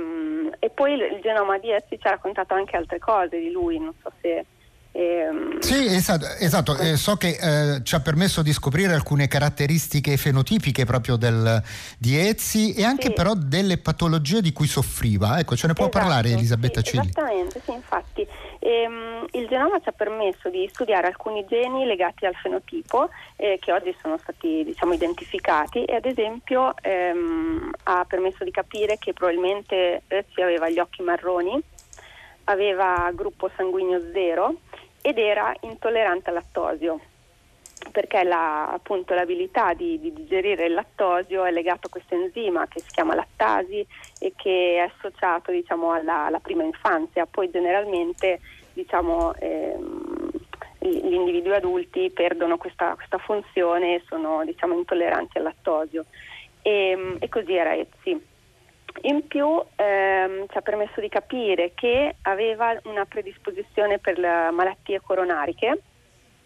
e 0.60 0.70
poi 0.70 0.94
il 0.94 1.20
genoma 1.22 1.58
di 1.58 1.72
Ezzi 1.72 1.98
ci 2.00 2.08
ha 2.08 2.12
raccontato 2.12 2.54
anche 2.54 2.76
altre 2.76 3.00
cose 3.00 3.40
di 3.40 3.52
lui, 3.52 3.80
non 3.80 3.94
so 4.02 4.12
se 4.22 4.46
Ehm, 4.92 5.60
sì, 5.60 5.86
esatto, 5.86 6.26
esatto. 6.40 6.78
Eh, 6.78 6.98
so 6.98 7.16
che 7.16 7.38
eh, 7.40 7.84
ci 7.84 7.96
ha 7.96 8.00
permesso 8.00 8.42
di 8.42 8.52
scoprire 8.52 8.94
alcune 8.94 9.28
caratteristiche 9.28 10.18
fenotipiche 10.18 10.86
proprio 10.86 11.16
del, 11.16 11.62
di 11.98 12.18
Ezzi 12.18 12.74
e 12.74 12.84
anche 12.84 13.08
sì. 13.08 13.14
però 13.14 13.34
delle 13.36 13.78
patologie 13.78 14.42
di 14.42 14.52
cui 14.52 14.68
soffriva. 14.68 15.40
Ecco, 15.40 15.56
ce 15.56 15.68
ne 15.68 15.74
può 15.74 15.86
esatto, 15.86 16.00
parlare 16.00 16.32
Elisabetta 16.32 16.82
sì, 16.82 16.88
Cilli? 16.88 17.10
Esattamente, 17.10 17.62
sì, 17.64 17.72
infatti. 17.72 18.28
Ehm, 18.60 19.28
il 19.32 19.48
genoma 19.48 19.80
ci 19.80 19.90
ha 19.90 19.94
permesso 19.94 20.50
di 20.50 20.68
studiare 20.74 21.08
alcuni 21.08 21.46
geni 21.48 21.86
legati 21.86 22.26
al 22.26 22.36
fenotipo 22.36 23.10
eh, 23.36 23.58
che 23.62 23.72
oggi 23.72 23.96
sono 24.02 24.18
stati 24.18 24.64
diciamo, 24.66 24.94
identificati 24.94 25.86
e 25.86 25.96
ad 25.96 26.06
esempio 26.06 26.74
ehm, 26.82 27.72
ha 27.84 28.06
permesso 28.06 28.44
di 28.44 28.52
capire 28.52 28.98
che 28.98 29.14
probabilmente 29.14 30.02
Ezzi 30.08 30.42
aveva 30.42 30.70
gli 30.70 30.80
occhi 30.80 31.04
marroni 31.04 31.62
aveva 32.46 33.12
gruppo 33.14 33.50
sanguigno 33.56 34.02
zero 34.12 34.56
ed 35.02 35.18
era 35.18 35.54
intollerante 35.62 36.30
al 36.30 36.36
lattosio 36.36 37.00
perché 37.92 38.24
la, 38.24 38.70
appunto, 38.70 39.14
l'abilità 39.14 39.74
di, 39.74 40.00
di, 40.00 40.14
digerire 40.14 40.66
il 40.66 40.74
lattosio 40.74 41.46
è 41.46 41.52
legata 41.52 41.88
a 41.88 41.90
questo 41.90 42.16
enzima 42.16 42.68
che 42.68 42.82
si 42.82 42.90
chiama 42.92 43.16
lattasi 43.16 43.86
e 44.20 44.34
che 44.36 44.76
è 44.76 44.80
associato 44.80 45.52
diciamo, 45.52 45.94
alla, 45.94 46.26
alla, 46.26 46.40
prima 46.40 46.64
infanzia. 46.64 47.26
Poi 47.26 47.50
generalmente 47.50 48.42
diciamo, 48.74 49.34
ehm, 49.36 50.30
gli 50.80 51.14
individui 51.14 51.54
adulti 51.54 52.12
perdono 52.12 52.58
questa, 52.58 52.96
questa 52.96 53.18
funzione 53.18 53.96
e 53.96 54.04
sono 54.08 54.44
diciamo, 54.44 54.76
intolleranti 54.76 55.38
al 55.38 55.44
lattosio. 55.44 56.06
E, 56.62 57.16
e 57.20 57.30
così 57.30 57.54
era 57.54 57.76
Ezzi. 57.76 58.28
In 59.02 59.28
più 59.28 59.62
ehm, 59.76 60.48
ci 60.50 60.58
ha 60.58 60.62
permesso 60.62 61.00
di 61.00 61.10
capire 61.10 61.72
che 61.76 62.16
aveva 62.24 62.78
una 62.84 63.06
predisposizione 63.06 64.00
per 64.00 64.18
le 64.18 64.50
malattie 64.52 65.00
coronariche, 65.02 65.82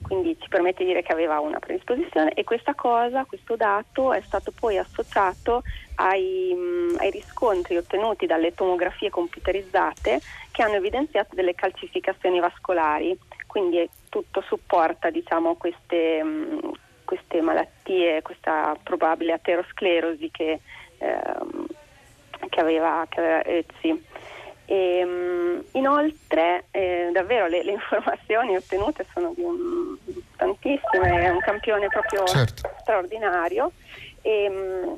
quindi 0.03 0.37
ci 0.39 0.49
permette 0.49 0.83
di 0.83 0.89
dire 0.89 1.01
che 1.01 1.13
aveva 1.13 1.39
una 1.39 1.59
predisposizione 1.59 2.33
e 2.33 2.43
questa 2.43 2.75
cosa, 2.75 3.23
questo 3.25 3.55
dato 3.55 4.11
è 4.11 4.21
stato 4.25 4.51
poi 4.51 4.77
associato 4.77 5.63
ai, 5.95 6.53
mh, 6.53 6.97
ai 6.99 7.09
riscontri 7.09 7.77
ottenuti 7.77 8.25
dalle 8.25 8.53
tomografie 8.53 9.09
computerizzate 9.09 10.19
che 10.51 10.61
hanno 10.61 10.75
evidenziato 10.75 11.35
delle 11.35 11.55
calcificazioni 11.55 12.39
vascolari, 12.39 13.17
quindi 13.47 13.89
tutto 14.09 14.41
supporta 14.41 15.09
diciamo, 15.09 15.55
queste, 15.55 16.21
mh, 16.21 16.71
queste 17.05 17.41
malattie, 17.41 18.21
questa 18.21 18.75
probabile 18.83 19.33
aterosclerosi 19.33 20.29
che 20.29 20.59
ehm, 20.97 21.65
che 22.49 22.59
aveva, 22.59 23.05
che 23.09 23.19
aveva 23.19 23.43
Ezzi. 23.45 24.05
E, 24.65 25.03
um, 25.03 25.63
inoltre, 25.73 26.65
eh, 26.71 27.09
davvero 27.11 27.47
le, 27.47 27.63
le, 27.63 27.73
informazioni 27.73 28.55
ottenute 28.55 29.05
sono 29.13 29.33
un, 29.35 29.97
tantissime, 30.37 31.23
è 31.23 31.29
un 31.29 31.39
campione 31.39 31.87
proprio 31.87 32.25
certo. 32.25 32.69
straordinario. 32.79 33.71
E, 34.21 34.47
um, 34.49 34.97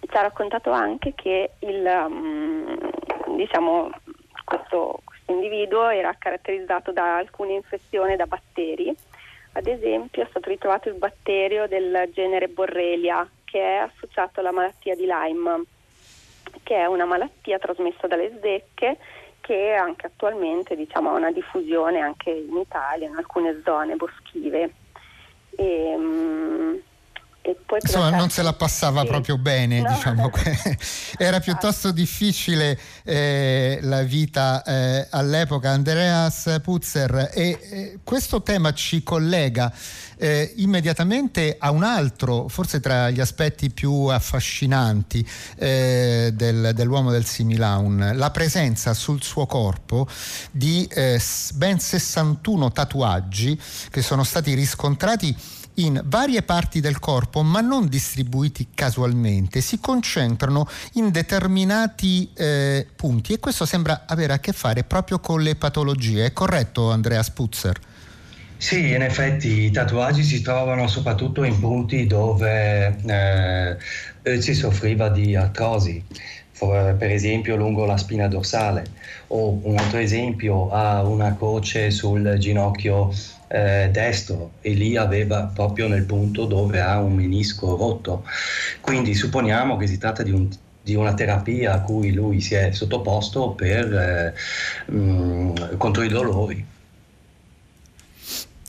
ci 0.00 0.16
ha 0.16 0.22
raccontato 0.22 0.70
anche 0.70 1.12
che 1.14 1.52
il, 1.60 1.84
um, 1.84 2.78
diciamo, 3.36 3.90
questo, 4.44 5.00
questo 5.04 5.32
individuo 5.32 5.88
era 5.88 6.14
caratterizzato 6.18 6.92
da 6.92 7.16
alcune 7.16 7.54
infezioni 7.54 8.16
da 8.16 8.26
batteri. 8.26 8.94
Ad 9.52 9.66
esempio 9.66 10.22
è 10.22 10.26
stato 10.30 10.48
ritrovato 10.48 10.88
il 10.88 10.96
batterio 10.96 11.66
del 11.66 12.10
genere 12.12 12.48
Borrelia 12.48 13.28
che 13.44 13.60
è 13.60 13.76
associato 13.76 14.40
alla 14.40 14.50
malattia 14.50 14.96
di 14.96 15.06
Lyme 15.06 15.62
che 16.64 16.74
è 16.76 16.86
una 16.86 17.04
malattia 17.04 17.58
trasmessa 17.58 18.08
dalle 18.08 18.36
zecche 18.42 18.98
che 19.40 19.74
anche 19.74 20.06
attualmente 20.06 20.74
diciamo, 20.74 21.10
ha 21.10 21.12
una 21.12 21.30
diffusione 21.30 22.00
anche 22.00 22.30
in 22.30 22.56
Italia, 22.56 23.08
in 23.08 23.14
alcune 23.14 23.60
zone 23.62 23.94
boschive. 23.94 24.72
E, 25.56 25.94
um, 25.94 26.80
Insomma, 27.82 28.08
non 28.08 28.30
se 28.30 28.42
la 28.42 28.54
passava 28.54 29.02
sì. 29.02 29.06
proprio 29.08 29.36
bene, 29.36 29.80
no. 29.80 29.92
diciamo. 29.92 30.30
Era 31.18 31.40
piuttosto 31.40 31.92
difficile 31.92 32.78
eh, 33.04 33.78
la 33.82 34.02
vita 34.02 34.62
eh, 34.62 35.06
all'epoca. 35.10 35.70
Andreas 35.70 36.60
Putzer, 36.62 37.30
e 37.34 37.58
eh, 37.60 37.98
questo 38.02 38.42
tema 38.42 38.72
ci 38.72 39.02
collega 39.02 39.70
eh, 40.24 40.54
immediatamente 40.56 41.56
a 41.58 41.70
un 41.70 41.82
altro, 41.82 42.48
forse 42.48 42.80
tra 42.80 43.10
gli 43.10 43.20
aspetti 43.20 43.68
più 43.68 44.06
affascinanti 44.06 45.26
eh, 45.56 46.30
del, 46.32 46.70
dell'uomo 46.74 47.10
del 47.10 47.26
Similaun, 47.26 48.12
la 48.14 48.30
presenza 48.30 48.94
sul 48.94 49.22
suo 49.22 49.44
corpo 49.44 50.08
di 50.50 50.86
eh, 50.86 51.20
ben 51.52 51.78
61 51.78 52.72
tatuaggi 52.72 53.60
che 53.90 54.00
sono 54.00 54.24
stati 54.24 54.54
riscontrati 54.54 55.36
in 55.74 56.00
varie 56.06 56.40
parti 56.40 56.80
del 56.80 57.00
corpo 57.00 57.42
ma 57.42 57.60
non 57.60 57.86
distribuiti 57.88 58.68
casualmente, 58.72 59.60
si 59.60 59.78
concentrano 59.78 60.66
in 60.94 61.10
determinati 61.10 62.30
eh, 62.32 62.86
punti 62.96 63.34
e 63.34 63.40
questo 63.40 63.66
sembra 63.66 64.04
avere 64.06 64.32
a 64.32 64.38
che 64.38 64.52
fare 64.52 64.84
proprio 64.84 65.18
con 65.18 65.42
le 65.42 65.54
patologie. 65.54 66.24
È 66.24 66.32
corretto 66.32 66.90
Andrea 66.90 67.22
Spuzzer? 67.22 67.92
Sì, 68.56 68.92
in 68.92 69.02
effetti 69.02 69.64
i 69.64 69.70
tatuaggi 69.70 70.22
si 70.22 70.40
trovano 70.40 70.88
soprattutto 70.88 71.44
in 71.44 71.58
punti 71.60 72.06
dove 72.06 72.96
eh, 74.22 74.40
si 74.40 74.54
soffriva 74.54 75.08
di 75.10 75.36
artrosi, 75.36 76.04
per 76.58 77.10
esempio 77.10 77.56
lungo 77.56 77.84
la 77.84 77.96
spina 77.98 78.26
dorsale 78.26 78.84
o 79.28 79.60
un 79.64 79.76
altro 79.76 79.98
esempio 79.98 80.70
ha 80.70 81.02
una 81.02 81.36
croce 81.36 81.90
sul 81.90 82.36
ginocchio 82.38 83.12
eh, 83.48 83.88
destro 83.92 84.54
e 84.60 84.70
lì 84.72 84.96
aveva 84.96 85.44
proprio 85.52 85.86
nel 85.88 86.04
punto 86.04 86.46
dove 86.46 86.80
ha 86.80 87.00
un 87.00 87.14
menisco 87.14 87.76
rotto. 87.76 88.24
Quindi 88.80 89.14
supponiamo 89.14 89.76
che 89.76 89.86
si 89.86 89.98
tratta 89.98 90.22
di 90.22 90.30
un 90.30 90.48
di 90.84 90.94
una 90.94 91.14
terapia 91.14 91.72
a 91.72 91.80
cui 91.80 92.12
lui 92.12 92.40
si 92.42 92.54
è 92.54 92.70
sottoposto 92.72 93.52
per, 93.52 93.90
eh, 93.94 94.92
mh, 94.92 94.96
mm, 94.98 95.54
contro 95.78 96.02
i 96.02 96.08
dolori. 96.08 96.73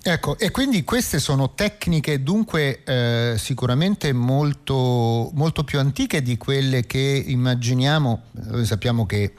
Ecco, 0.08 0.38
e 0.38 0.52
quindi 0.52 0.84
queste 0.84 1.18
sono 1.18 1.56
tecniche 1.56 2.22
dunque 2.22 2.84
eh, 2.84 3.34
sicuramente 3.40 4.14
molto, 4.14 5.32
molto, 5.34 5.64
più 5.64 5.80
antiche 5.80 6.22
di 6.22 6.38
quelle 6.38 6.86
che 6.86 7.24
immaginiamo, 7.26 8.22
noi 8.34 8.66
sappiamo 8.68 9.08
che 9.08 9.34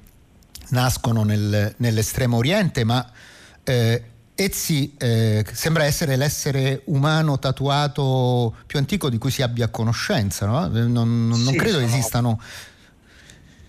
nascono 0.71 1.23
nel, 1.23 1.73
nell'estremo 1.77 2.39
oriente, 2.39 2.83
ma 2.83 3.09
eh, 3.63 4.03
Ezzi 4.35 4.93
eh, 4.99 5.45
sembra 5.53 5.85
essere 5.85 6.17
l'essere 6.17 6.83
umano 6.87 7.39
tatuato 7.39 8.53
più 8.67 8.81
antico 8.81 9.09
di 9.09 9.19
cui 9.19 9.31
si 9.31 9.43
abbia 9.43 9.69
conoscenza, 9.69 10.47
no? 10.47 10.67
non, 10.67 11.29
non, 11.29 11.45
sì, 11.45 11.55
credo 11.55 11.79
esistano. 11.79 12.41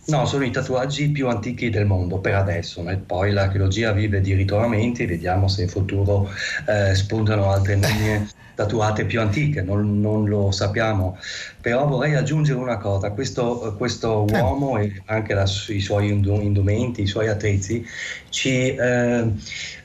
No, 0.08 0.26
sono 0.26 0.46
i 0.46 0.52
tatuaggi 0.52 1.10
più 1.10 1.28
antichi 1.28 1.70
del 1.70 1.86
mondo 1.86 2.20
per 2.20 2.36
adesso, 2.36 2.88
e 2.90 2.96
poi 2.96 3.32
l'archeologia 3.32 3.92
vive 3.92 4.22
di 4.22 4.34
ritrovamenti, 4.34 5.06
vediamo 5.06 5.50
se 5.50 5.64
in 5.64 5.68
futuro 5.68 6.30
eh, 6.66 6.96
spuntano 6.96 7.52
altre 7.52 7.76
linee 7.80 8.28
tatuate 8.56 9.04
più 9.04 9.20
antiche, 9.20 9.62
non, 9.62 10.00
non, 10.00 10.26
lo 10.26 10.52
sappiamo. 10.52 11.18
Però 11.60 11.86
vorrei 11.86 12.16
aggiungere 12.16 12.58
una 12.58 12.78
cosa, 12.78 13.12
questo, 13.12 13.76
questo 13.78 14.26
uomo 14.30 14.78
e 14.78 15.02
anche 15.06 15.34
la, 15.34 15.44
i 15.68 15.82
suoi 15.82 16.10
indumenti, 16.10 17.02
i 17.02 17.08
suoi 17.08 17.28
attrezzi 17.28 17.86
ci... 18.30 18.76
Eh, 18.76 19.32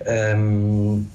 ehm, 0.05 1.07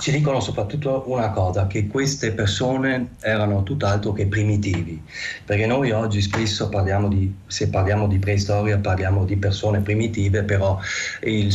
ci 0.00 0.10
dicono 0.10 0.40
soprattutto 0.40 1.04
una 1.06 1.30
cosa, 1.30 1.66
che 1.66 1.86
queste 1.86 2.32
persone 2.32 3.16
erano 3.20 3.62
tutt'altro 3.62 4.12
che 4.12 4.26
primitivi, 4.26 5.02
perché 5.44 5.66
noi 5.66 5.90
oggi 5.90 6.20
spesso 6.20 6.68
parliamo 6.68 7.08
di, 7.08 7.32
se 7.46 7.68
parliamo 7.68 8.06
di 8.06 8.18
preistoria 8.18 8.78
parliamo 8.78 9.24
di 9.24 9.36
persone 9.36 9.80
primitive, 9.80 10.42
però 10.42 10.78
il, 11.22 11.52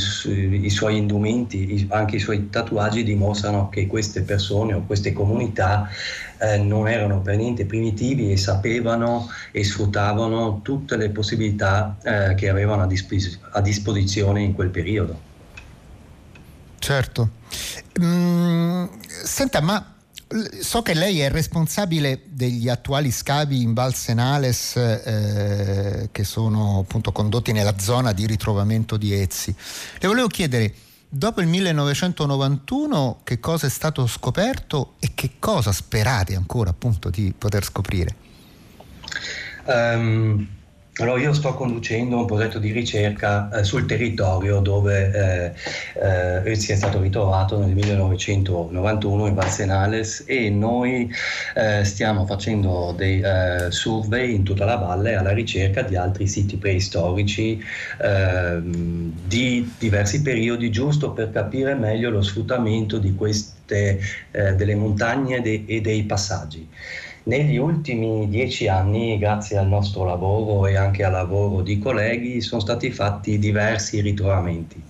i 0.64 0.70
suoi 0.70 0.98
indumenti, 0.98 1.88
anche 1.90 2.18
i 2.18 2.20
suoi 2.20 2.50
tatuaggi 2.50 3.04
dimostrano 3.04 3.70
che 3.70 3.88
queste 3.88 4.22
persone 4.22 4.74
o 4.74 4.84
queste 4.86 5.14
comunità 5.14 5.90
eh, 6.40 6.58
non 6.58 6.88
erano 6.88 7.22
per 7.22 7.38
niente 7.38 7.66
primitivi 7.66 8.32
e 8.32 8.38
sapevano 8.38 9.30
e 9.52 9.64
sfruttavano 9.64 10.62
tutte 10.64 10.98
le 10.98 11.10
possibilità 11.10 11.98
eh, 12.04 12.36
che 12.36 12.50
avevano 12.50 12.84
a, 12.84 12.88
dispos- 12.88 13.40
a 13.52 13.62
disposizione 13.62 14.42
in 14.42 14.54
quel 14.54 14.70
periodo. 14.70 15.30
Certo. 16.82 17.30
Mm, 18.02 18.86
senta, 19.24 19.62
ma 19.62 19.98
so 20.62 20.82
che 20.82 20.96
lei 20.96 21.20
è 21.20 21.30
responsabile 21.30 22.24
degli 22.26 22.68
attuali 22.70 23.12
scavi 23.12 23.62
in 23.62 23.76
Val 23.76 23.94
Senales 23.94 24.76
eh, 24.78 26.10
che 26.12 26.24
sono 26.24 26.80
appunto 26.80 27.12
condotti 27.12 27.52
nella 27.52 27.78
zona 27.78 28.14
di 28.14 28.26
ritrovamento 28.26 28.98
di 28.98 29.14
Ezzi. 29.14 29.56
Le 30.00 30.08
volevo 30.08 30.26
chiedere, 30.26 30.74
dopo 31.08 31.40
il 31.42 31.48
1991 31.48 33.20
che 33.24 33.40
cosa 33.40 33.68
è 33.68 33.70
stato 33.70 34.08
scoperto 34.08 34.96
e 35.00 35.12
che 35.14 35.34
cosa 35.38 35.72
sperate 35.72 36.36
ancora 36.36 36.72
appunto 36.72 37.12
di 37.12 37.32
poter 37.38 37.64
scoprire? 37.64 38.16
Um 39.66 40.60
allora 40.98 41.22
io 41.22 41.32
sto 41.32 41.54
conducendo 41.54 42.18
un 42.18 42.26
progetto 42.26 42.60
di 42.60 42.72
ricerca 42.72 43.50
eh, 43.50 43.64
sul 43.64 43.86
territorio 43.86 44.60
dove 44.60 45.54
eh, 45.96 46.44
eh, 46.44 46.52
è 46.52 46.76
stato 46.76 47.00
ritrovato 47.00 47.58
nel 47.58 47.74
1991 47.74 49.28
in 49.28 49.34
Valsenales 49.34 50.26
e 50.28 50.50
noi 50.50 51.10
eh, 51.56 51.86
stiamo 51.86 52.26
facendo 52.26 52.94
dei 52.96 53.22
eh, 53.22 53.72
survey 53.72 54.36
in 54.36 54.44
tutta 54.44 54.66
la 54.66 54.76
valle 54.76 55.16
alla 55.16 55.32
ricerca 55.32 55.82
di 55.82 55.96
altri 55.96 56.28
siti 56.28 56.58
preistorici 56.58 57.64
ehm, 58.02 59.14
di 59.26 59.74
diversi 59.78 60.22
periodi 60.22 60.72
giusto 60.72 61.12
per 61.12 61.32
capire 61.32 61.74
meglio 61.74 62.10
lo 62.10 62.22
sfruttamento 62.22 62.98
di 62.98 63.16
queste 63.72 64.00
eh, 64.32 64.54
delle 64.56 64.76
montagne 64.76 65.42
de- 65.42 65.64
e 65.66 65.80
dei 65.80 66.04
passaggi. 66.04 66.68
Negli 67.24 67.58
ultimi 67.58 68.28
dieci 68.28 68.68
anni, 68.68 69.20
grazie 69.20 69.58
al 69.58 69.68
nostro 69.68 70.04
lavoro 70.04 70.66
e 70.66 70.76
anche 70.76 71.04
al 71.04 71.12
lavoro 71.12 71.62
di 71.62 71.78
colleghi, 71.78 72.42
sono 72.42 72.60
stati 72.60 72.90
fatti 72.90 73.38
diversi 73.38 74.02
ritrovamenti. 74.02 74.82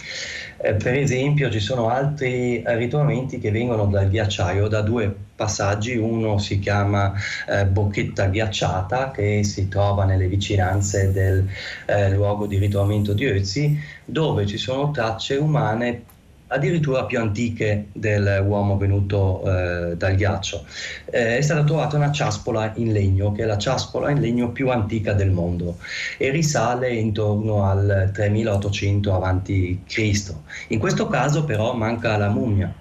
Eh, 0.64 0.76
per 0.76 0.96
esempio 0.96 1.52
ci 1.52 1.60
sono 1.60 1.90
altri 1.90 2.64
ritrovamenti 2.66 3.38
che 3.38 3.52
vengono 3.52 3.86
dal 3.88 4.10
ghiacciaio 4.10 4.68
da 4.68 4.82
due 4.82 5.14
passaggi, 5.36 5.98
uno 5.98 6.38
si 6.38 6.60
chiama 6.60 7.14
eh, 7.50 7.66
Bocchetta 7.66 8.28
Ghiacciata 8.28 9.12
che 9.12 9.44
si 9.44 9.68
trova 9.68 10.06
nelle 10.06 10.28
vicinanze 10.28 11.12
del 11.12 11.46
eh, 11.88 12.12
luogo 12.12 12.46
di 12.46 12.58
ritrovamento 12.58 13.12
di 13.12 13.26
Ötzi, 13.26 13.78
dove 14.06 14.46
ci 14.46 14.58
sono 14.58 14.92
tracce 14.92 15.36
umane 15.36 16.04
addirittura 16.52 17.06
più 17.06 17.20
antiche 17.20 17.88
dell'uomo 17.94 18.78
venuto 18.78 19.42
eh, 19.46 19.96
dal 19.96 20.16
ghiaccio. 20.16 20.66
Eh, 21.06 21.38
è 21.38 21.42
stata 21.42 21.64
trovata 21.64 21.96
una 21.96 22.12
ciaspola 22.12 22.74
in 22.76 22.92
legno, 22.92 23.32
che 23.32 23.44
è 23.44 23.46
la 23.46 23.58
ciaspola 23.58 24.10
in 24.12 24.20
legno 24.20 24.52
più 24.52 24.70
antica 24.70 25.14
del 25.14 25.32
mondo 25.32 25.78
e 26.18 26.30
risale 26.30 26.94
intorno 26.94 27.66
al 27.66 28.12
3800 28.14 29.22
a.C. 29.22 30.34
In 30.68 30.80
questo 30.80 31.08
caso 31.08 31.46
però 31.46 31.74
manca 31.74 32.18
la 32.18 32.30
mummia, 32.30 32.74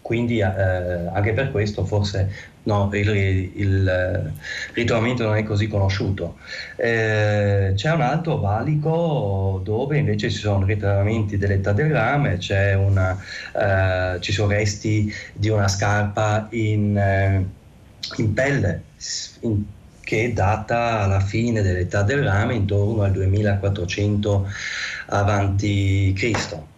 quindi 0.00 0.38
eh, 0.38 0.44
anche 0.44 1.32
per 1.34 1.50
questo 1.50 1.84
forse 1.84 2.56
no, 2.68 2.90
il, 2.92 3.08
il, 3.54 3.88
eh, 3.88 4.32
ritrovamento 4.74 5.24
non 5.24 5.36
è 5.36 5.42
così 5.42 5.66
conosciuto. 5.66 6.36
Eh, 6.76 7.72
c'è 7.74 7.90
un 7.92 8.02
altro 8.02 8.36
valico 8.36 9.60
dove 9.64 9.96
invece 9.96 10.30
ci 10.30 10.38
sono 10.38 10.66
ritrovamenti 10.66 11.38
dell'età 11.38 11.72
del 11.72 11.90
rame, 11.90 12.38
una, 12.76 13.18
eh, 13.56 14.20
ci 14.20 14.32
sono 14.32 14.52
resti 14.52 15.12
di 15.32 15.48
una 15.48 15.66
scarpa 15.66 16.46
in, 16.50 16.96
eh, 16.96 17.46
in 18.16 18.32
pelle 18.34 18.82
in, 19.40 19.64
che 20.00 20.32
data 20.32 21.00
alla 21.02 21.20
fine 21.20 21.62
dell'età 21.62 22.02
del 22.02 22.22
rame 22.22 22.54
intorno 22.54 23.02
al 23.02 23.12
2400 23.12 24.46
avanti 25.06 26.12
Cristo. 26.14 26.76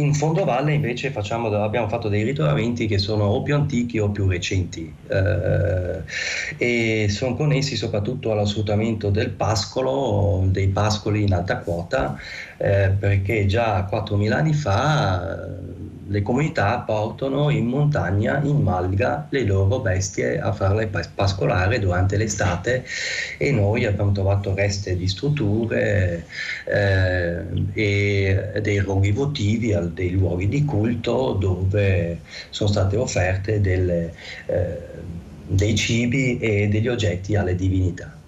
In 0.00 0.14
fondovalle 0.14 0.72
invece 0.72 1.10
facciamo, 1.10 1.48
abbiamo 1.62 1.88
fatto 1.88 2.08
dei 2.08 2.22
ritrovamenti 2.22 2.86
che 2.86 2.96
sono 2.96 3.24
o 3.24 3.42
più 3.42 3.54
antichi 3.54 3.98
o 3.98 4.08
più 4.08 4.26
recenti 4.26 4.92
eh, 5.08 6.00
e 6.56 7.08
sono 7.10 7.36
connessi 7.36 7.76
soprattutto 7.76 8.32
allo 8.32 8.46
sfruttamento 8.46 9.10
del 9.10 9.30
pascolo, 9.30 10.42
dei 10.46 10.68
pascoli 10.68 11.22
in 11.22 11.34
alta 11.34 11.58
quota, 11.58 12.16
eh, 12.56 12.90
perché 12.98 13.44
già 13.44 13.86
4.000 13.90 14.32
anni 14.32 14.54
fa 14.54 15.48
le 16.10 16.22
comunità 16.22 16.80
portano 16.80 17.50
in 17.50 17.66
montagna, 17.66 18.40
in 18.42 18.60
malga, 18.62 19.28
le 19.30 19.44
loro 19.44 19.78
bestie 19.78 20.40
a 20.40 20.52
farle 20.52 20.88
pascolare 20.88 21.78
durante 21.78 22.16
l'estate 22.16 22.84
e 23.38 23.52
noi 23.52 23.84
abbiamo 23.84 24.10
trovato 24.10 24.52
reste 24.52 24.96
di 24.96 25.06
strutture 25.06 26.26
eh, 26.66 27.44
e 27.74 28.60
dei 28.60 28.78
roghi 28.78 29.12
votivi, 29.12 29.76
dei 29.94 30.10
luoghi 30.10 30.48
di 30.48 30.64
culto 30.64 31.36
dove 31.38 32.20
sono 32.50 32.68
state 32.68 32.96
offerte 32.96 33.60
delle, 33.60 34.12
eh, 34.46 34.78
dei 35.46 35.76
cibi 35.76 36.38
e 36.40 36.66
degli 36.66 36.88
oggetti 36.88 37.36
alle 37.36 37.54
divinità. 37.54 38.19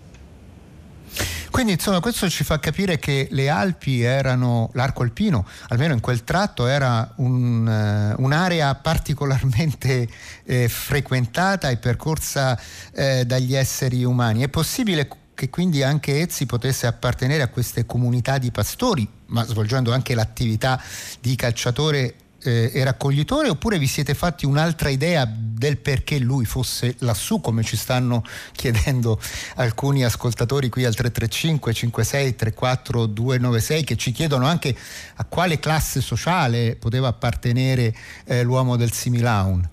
Quindi 1.53 1.73
insomma 1.73 2.01
questo 2.01 2.31
ci 2.31 2.45
fa 2.45 2.59
capire 2.59 2.99
che 2.99 3.29
le 3.31 3.51
Alpi 3.51 4.01
erano, 4.01 4.71
l'arco 4.73 5.03
alpino, 5.03 5.47
almeno 5.69 5.93
in 5.93 6.01
quel 6.01 6.25
tratto, 6.25 6.67
era 6.67 7.13
un, 7.17 7.67
uh, 7.67 8.23
un'area 8.23 8.75
particolarmente 8.77 10.09
eh, 10.45 10.69
frequentata 10.71 11.69
e 11.69 11.77
percorsa 11.77 12.59
eh, 12.95 13.27
dagli 13.27 13.55
esseri 13.55 14.03
umani. 14.03 14.43
È 14.43 14.49
possibile 14.49 15.07
che 15.35 15.51
quindi 15.51 15.83
anche 15.83 16.23
Ezzi 16.23 16.47
potesse 16.47 16.87
appartenere 16.87 17.43
a 17.43 17.49
queste 17.49 17.85
comunità 17.85 18.39
di 18.39 18.51
pastori, 18.51 19.07
ma 19.27 19.45
svolgendo 19.45 19.93
anche 19.93 20.15
l'attività 20.15 20.83
di 21.21 21.37
calciatore 21.37 22.15
eh, 22.43 22.71
e 22.73 22.85
raccoglitore 22.85 23.49
oppure 23.49 23.79
vi 23.79 23.87
siete 23.87 24.15
fatti 24.15 24.47
un'altra 24.47 24.89
idea 24.89 25.29
del 25.29 25.79
perché 25.79 26.19
lui 26.19 26.45
fosse 26.45 26.97
lassù 26.99 27.41
come 27.41 27.63
ci 27.63 27.77
stanno 27.77 28.25
chiedendo 28.53 29.21
alcuni 29.57 30.05
ascoltatori 30.05 30.69
qui 30.69 30.85
al 30.85 30.95
335 30.95 31.73
56 31.73 32.35
34 32.37 33.07
296 33.07 33.85
che 33.85 33.97
ci 33.97 34.13
chiedono 34.13 34.47
anche 34.47 34.77
a 35.15 35.25
quale 35.25 35.59
classe 35.59 36.01
sociale 36.01 36.77
poteva 36.77 37.09
appartenere 37.09 37.95
eh, 38.25 38.43
l'uomo 38.43 38.77
del 38.77 38.93
Similaun? 38.93 39.69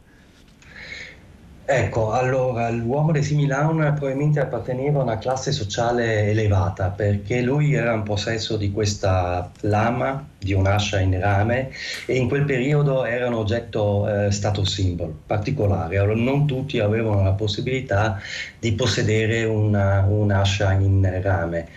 Ecco, 1.72 2.10
allora 2.12 2.72
l'uomo 2.72 3.12
di 3.12 3.22
Similaun 3.22 3.94
probabilmente 3.96 4.40
apparteneva 4.40 5.02
a 5.02 5.04
una 5.04 5.20
classe 5.20 5.52
sociale 5.52 6.32
elevata 6.32 6.90
perché 6.90 7.42
lui 7.42 7.76
era 7.76 7.94
in 7.94 8.02
possesso 8.02 8.58
di 8.58 8.72
questa 8.72 9.52
lama, 9.60 10.28
di 10.40 10.54
un'ascia 10.54 11.00
in 11.00 11.20
rame 11.20 11.70
e 12.08 12.16
in 12.16 12.28
quel 12.28 12.46
periodo 12.46 13.06
era 13.06 13.28
un 13.28 13.36
oggetto 13.36 14.10
eh, 14.10 14.32
status 14.32 14.68
symbol 14.68 15.14
particolare. 15.28 16.00
Allora, 16.00 16.16
non 16.16 16.48
tutti 16.48 16.80
avevano 16.80 17.22
la 17.22 17.34
possibilità 17.34 18.20
di 18.58 18.74
possedere 18.74 19.44
una, 19.44 20.04
un'ascia 20.10 20.72
in 20.72 21.20
rame. 21.22 21.68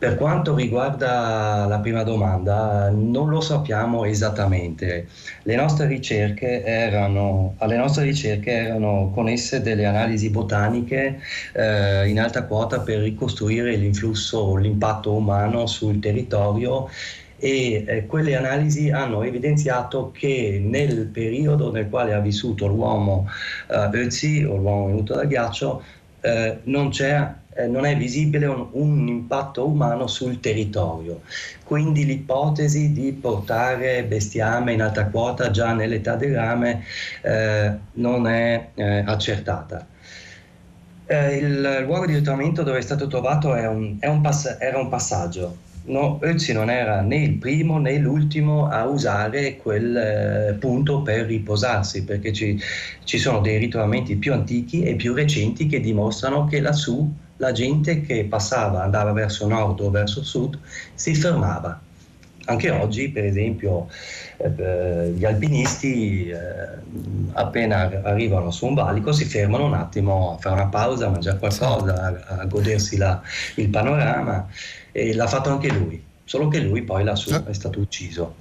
Per 0.00 0.16
quanto 0.16 0.54
riguarda 0.54 1.66
la 1.68 1.78
prima 1.80 2.02
domanda, 2.04 2.88
non 2.88 3.28
lo 3.28 3.42
sappiamo 3.42 4.06
esattamente. 4.06 5.08
Le 5.42 5.56
nostre 5.56 5.86
erano, 6.64 7.52
alle 7.58 7.76
nostre 7.76 8.04
ricerche 8.04 8.50
erano 8.50 9.10
connesse 9.12 9.60
delle 9.60 9.84
analisi 9.84 10.30
botaniche 10.30 11.20
eh, 11.52 12.08
in 12.08 12.18
alta 12.18 12.44
quota 12.44 12.80
per 12.80 13.00
ricostruire 13.00 13.76
l'influsso, 13.76 14.56
l'impatto 14.56 15.12
umano 15.12 15.66
sul 15.66 15.98
territorio 15.98 16.88
e 17.36 17.84
eh, 17.86 18.06
quelle 18.06 18.36
analisi 18.36 18.88
hanno 18.90 19.22
evidenziato 19.22 20.12
che 20.12 20.62
nel 20.64 21.08
periodo 21.08 21.70
nel 21.70 21.90
quale 21.90 22.14
ha 22.14 22.20
vissuto 22.20 22.66
l'uomo 22.66 23.28
eh, 23.68 23.90
Ötzi 23.92 24.44
o 24.44 24.56
l'uomo 24.56 24.86
venuto 24.86 25.14
dal 25.14 25.26
ghiaccio 25.26 25.82
eh, 26.22 26.58
non 26.64 26.88
c'è 26.88 27.34
eh, 27.54 27.66
non 27.66 27.84
è 27.84 27.96
visibile 27.96 28.46
un, 28.46 28.68
un, 28.72 29.08
impatto 29.08 29.66
umano 29.66 30.06
sul 30.06 30.40
territorio. 30.40 31.22
Quindi 31.64 32.04
l'ipotesi 32.04 32.92
di 32.92 33.12
portare 33.12 34.04
bestiame 34.04 34.72
in 34.72 34.82
alta 34.82 35.06
quota 35.06 35.50
già 35.50 35.72
nell'età 35.72 36.16
del 36.16 36.34
rame 36.34 36.84
eh, 37.22 37.72
non 37.94 38.26
è 38.26 38.68
eh, 38.74 39.04
accertata. 39.06 39.86
Eh, 41.06 41.36
il 41.38 41.82
luogo 41.84 42.06
di 42.06 42.14
ritrovamento 42.14 42.62
dove 42.62 42.78
è 42.78 42.82
stato 42.82 43.08
trovato 43.08 43.54
è 43.54 43.66
un, 43.66 43.96
è 43.98 44.06
un 44.06 44.20
pass- 44.20 44.56
era 44.60 44.78
un 44.78 44.88
passaggio. 44.88 45.68
No, 45.82 46.20
Ötzi 46.22 46.52
non 46.52 46.68
era 46.70 47.00
né 47.00 47.16
il 47.16 47.38
primo 47.38 47.78
né 47.78 47.98
l'ultimo 47.98 48.68
a 48.68 48.84
usare 48.84 49.56
quel 49.56 49.96
eh, 49.96 50.56
punto 50.60 51.02
per 51.02 51.26
riposarsi, 51.26 52.04
perché 52.04 52.32
ci, 52.32 52.60
ci 53.02 53.18
sono 53.18 53.40
dei 53.40 53.58
ritrovamenti 53.58 54.16
più 54.16 54.32
antichi 54.32 54.82
e 54.84 54.94
più 54.94 55.14
recenti 55.14 55.66
che 55.66 55.80
dimostrano 55.80 56.44
che 56.44 56.60
lassù 56.60 57.10
la 57.40 57.52
gente 57.52 58.02
che 58.02 58.26
passava, 58.26 58.82
andava 58.82 59.12
verso 59.12 59.48
nord 59.48 59.80
o 59.80 59.90
verso 59.90 60.22
sud, 60.22 60.58
si 60.94 61.14
fermava. 61.14 61.80
Anche 62.44 62.70
oggi, 62.70 63.08
per 63.10 63.24
esempio, 63.24 63.88
eh, 64.36 65.12
gli 65.16 65.24
alpinisti 65.24 66.28
eh, 66.28 66.36
appena 67.32 68.02
arrivano 68.02 68.50
su 68.50 68.66
un 68.66 68.74
valico 68.74 69.12
si 69.12 69.24
fermano 69.24 69.66
un 69.66 69.74
attimo 69.74 70.34
a 70.34 70.38
fare 70.38 70.54
una 70.54 70.68
pausa, 70.68 71.06
a 71.06 71.10
mangiare 71.10 71.38
qualcosa, 71.38 72.22
a, 72.26 72.40
a 72.40 72.44
godersi 72.46 72.96
la, 72.96 73.20
il 73.56 73.68
panorama 73.68 74.46
e 74.92 75.14
l'ha 75.14 75.26
fatto 75.26 75.50
anche 75.50 75.68
lui, 75.70 76.02
solo 76.24 76.48
che 76.48 76.60
lui 76.60 76.82
poi 76.82 77.04
lassù 77.04 77.30
è 77.30 77.52
stato 77.52 77.78
ucciso. 77.78 78.39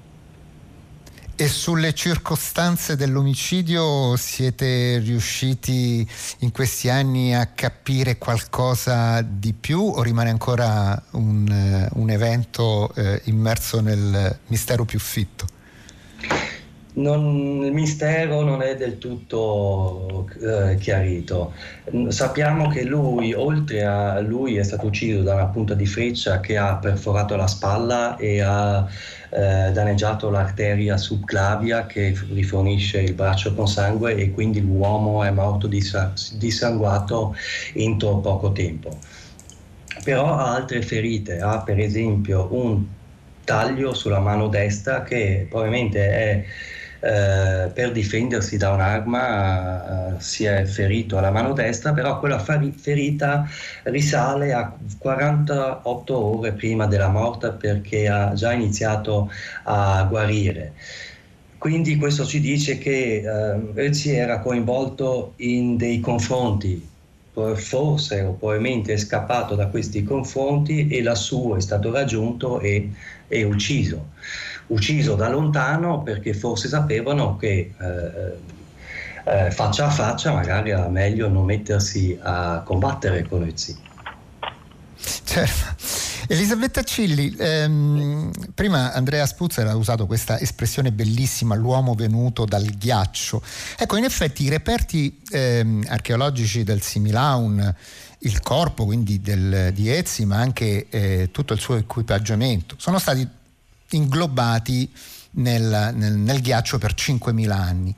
E 1.42 1.48
sulle 1.48 1.94
circostanze 1.94 2.98
dell'omicidio 2.98 4.18
siete 4.18 4.98
riusciti 4.98 6.06
in 6.40 6.52
questi 6.52 6.90
anni 6.90 7.34
a 7.34 7.46
capire 7.46 8.18
qualcosa 8.18 9.22
di 9.22 9.54
più 9.54 9.80
o 9.80 10.02
rimane 10.02 10.32
ancora 10.32 11.02
un, 11.12 11.90
un 11.94 12.10
evento 12.10 12.94
eh, 12.94 13.22
immerso 13.28 13.80
nel 13.80 14.38
mistero 14.48 14.84
più 14.84 15.00
fitto? 15.00 15.48
Non, 17.00 17.64
il 17.64 17.72
mistero 17.72 18.42
non 18.42 18.62
è 18.62 18.76
del 18.76 18.98
tutto 18.98 20.28
eh, 20.42 20.76
chiarito. 20.76 21.54
Sappiamo 22.10 22.68
che 22.68 22.84
lui, 22.84 23.34
oltre 23.34 23.86
a 23.86 24.20
lui, 24.20 24.58
è 24.58 24.64
stato 24.64 24.88
ucciso 24.88 25.22
da 25.22 25.36
una 25.36 25.46
punta 25.46 25.76
di 25.76 25.86
freccia 25.86 26.42
che 26.42 26.58
ha 26.58 26.76
perforato 26.76 27.38
la 27.38 27.48
spalla 27.48 28.18
e 28.18 28.42
ha 28.42 28.86
eh, 29.30 29.72
danneggiato 29.72 30.30
l'arteria 30.30 30.98
subclavia 30.98 31.86
che 31.86 32.14
rifornisce 32.34 33.00
il 33.00 33.14
braccio 33.14 33.54
con 33.54 33.68
sangue 33.68 34.16
e 34.16 34.32
quindi 34.32 34.60
l'uomo 34.60 35.24
è 35.24 35.32
morto 35.32 35.68
dissanguato 35.68 37.34
entro 37.76 38.18
poco 38.18 38.52
tempo. 38.52 38.98
Però 40.04 40.26
ha 40.34 40.54
altre 40.54 40.82
ferite, 40.82 41.40
ha 41.40 41.62
per 41.62 41.80
esempio 41.80 42.50
un 42.52 42.84
taglio 43.46 43.94
sulla 43.94 44.20
mano 44.20 44.48
destra 44.48 45.02
che 45.04 45.48
probabilmente 45.50 46.10
è 46.10 46.46
eh, 47.02 47.70
per 47.74 47.92
difendersi 47.92 48.58
da 48.58 48.72
un'arma 48.72 50.16
eh, 50.18 50.22
si 50.22 50.44
è 50.44 50.66
ferito 50.66 51.18
alla 51.18 51.32
mano 51.32 51.54
destra, 51.54 51.94
però 51.94 52.20
quella 52.20 52.40
ferita 52.40 53.48
risale 53.84 54.54
a 54.54 54.76
48 54.98 56.18
ore 56.18 56.52
prima 56.54 56.88
della 56.88 57.10
morte 57.10 57.52
perché 57.52 58.08
ha 58.10 58.34
già 58.34 58.52
iniziato 58.52 59.32
a 59.64 60.06
guarire. 60.10 60.74
Quindi 61.58 61.98
questo 61.98 62.26
ci 62.26 62.40
dice 62.40 62.78
che 62.78 63.22
eh, 63.24 63.72
Rezzi 63.74 64.12
era 64.12 64.40
coinvolto 64.40 65.34
in 65.38 65.78
dei 65.78 66.00
confronti 66.00 66.88
forse 67.56 68.22
o 68.22 68.34
probabilmente 68.34 68.94
è 68.94 68.98
scappato 68.98 69.56
da 69.56 69.68
questi 69.68 70.04
confronti 70.04 70.88
e 70.88 71.02
lassù 71.02 71.54
è 71.56 71.62
stato 71.62 71.90
raggiunto 71.92 72.60
e, 72.60 72.90
e 73.28 73.44
ucciso 73.44 74.08
ucciso 74.70 75.16
da 75.16 75.30
lontano 75.30 76.02
perché 76.02 76.34
forse 76.34 76.68
sapevano 76.68 77.38
che 77.38 77.74
eh, 77.78 78.58
eh, 79.26 79.52
faccia 79.52 79.86
a 79.86 79.90
faccia 79.90 80.32
magari 80.32 80.72
era 80.72 80.88
meglio 80.88 81.28
non 81.28 81.46
mettersi 81.46 82.18
a 82.22 82.62
combattere 82.66 83.28
con 83.28 83.44
Ezzi. 83.44 83.78
Certo. 85.24 85.78
Elisabetta 86.32 86.84
Cilli, 86.84 87.36
ehm, 87.38 88.32
prima 88.54 88.94
Andrea 88.94 89.26
Spuzzer 89.26 89.66
ha 89.66 89.76
usato 89.76 90.06
questa 90.06 90.40
espressione 90.40 90.92
bellissima, 90.92 91.56
l'uomo 91.56 91.96
venuto 91.96 92.46
dal 92.46 92.66
ghiaccio. 92.66 93.42
Ecco, 93.78 93.98
in 93.98 94.04
effetti 94.04 94.44
i 94.44 94.50
reperti 94.50 95.22
ehm, 95.32 95.86
archeologici 95.88 96.64
del 96.64 96.82
Similaun, 96.82 97.74
il 98.20 98.42
corpo 98.42 98.86
quindi 98.86 99.22
del, 99.22 99.72
di 99.74 99.90
Ezzi, 99.90 100.26
ma 100.26 100.38
anche 100.38 100.88
eh, 100.90 101.30
tutto 101.32 101.54
il 101.54 101.60
suo 101.60 101.78
equipaggiamento, 101.78 102.76
sono 102.78 103.00
stati 103.00 103.28
inglobati 103.92 104.92
nel, 105.32 105.92
nel, 105.96 106.14
nel, 106.14 106.42
ghiaccio 106.42 106.78
per 106.78 106.94
5.000 106.94 107.52
anni. 107.52 107.96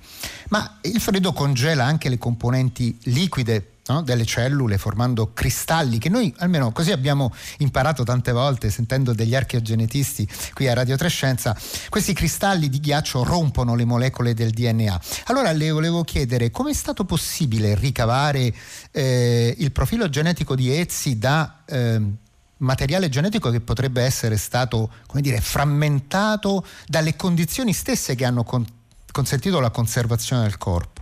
Ma 0.49 0.79
il 0.81 0.99
freddo 0.99 1.33
congela 1.33 1.85
anche 1.85 2.09
le 2.09 2.17
componenti 2.17 2.97
liquide 3.03 3.71
no, 3.87 4.01
delle 4.01 4.25
cellule 4.25 4.77
formando 4.77 5.33
cristalli 5.33 5.97
che 5.97 6.09
noi 6.09 6.33
almeno 6.37 6.71
così 6.71 6.91
abbiamo 6.91 7.33
imparato 7.59 8.03
tante 8.03 8.31
volte 8.31 8.69
sentendo 8.69 9.13
degli 9.13 9.35
archeogenetisti 9.35 10.27
qui 10.53 10.67
a 10.67 10.73
Radio 10.73 10.95
Trescenza, 10.97 11.57
questi 11.89 12.13
cristalli 12.13 12.69
di 12.69 12.79
ghiaccio 12.79 13.23
rompono 13.23 13.75
le 13.75 13.85
molecole 13.85 14.33
del 14.33 14.51
DNA. 14.51 15.01
Allora 15.25 15.51
le 15.51 15.71
volevo 15.71 16.03
chiedere 16.03 16.51
come 16.51 16.71
è 16.71 16.75
stato 16.75 17.05
possibile 17.05 17.75
ricavare 17.75 18.53
eh, 18.91 19.55
il 19.57 19.71
profilo 19.71 20.09
genetico 20.09 20.55
di 20.55 20.73
Ezzi 20.73 21.17
da... 21.17 21.63
Eh, 21.65 22.01
materiale 22.61 23.09
genetico 23.09 23.49
che 23.49 23.59
potrebbe 23.59 24.01
essere 24.01 24.37
stato, 24.37 24.89
come 25.07 25.21
dire, 25.21 25.39
frammentato 25.39 26.65
dalle 26.87 27.15
condizioni 27.15 27.73
stesse 27.73 28.15
che 28.15 28.25
hanno 28.25 28.43
con- 28.43 28.65
consentito 29.11 29.59
la 29.59 29.69
conservazione 29.69 30.43
del 30.43 30.57
corpo. 30.57 31.01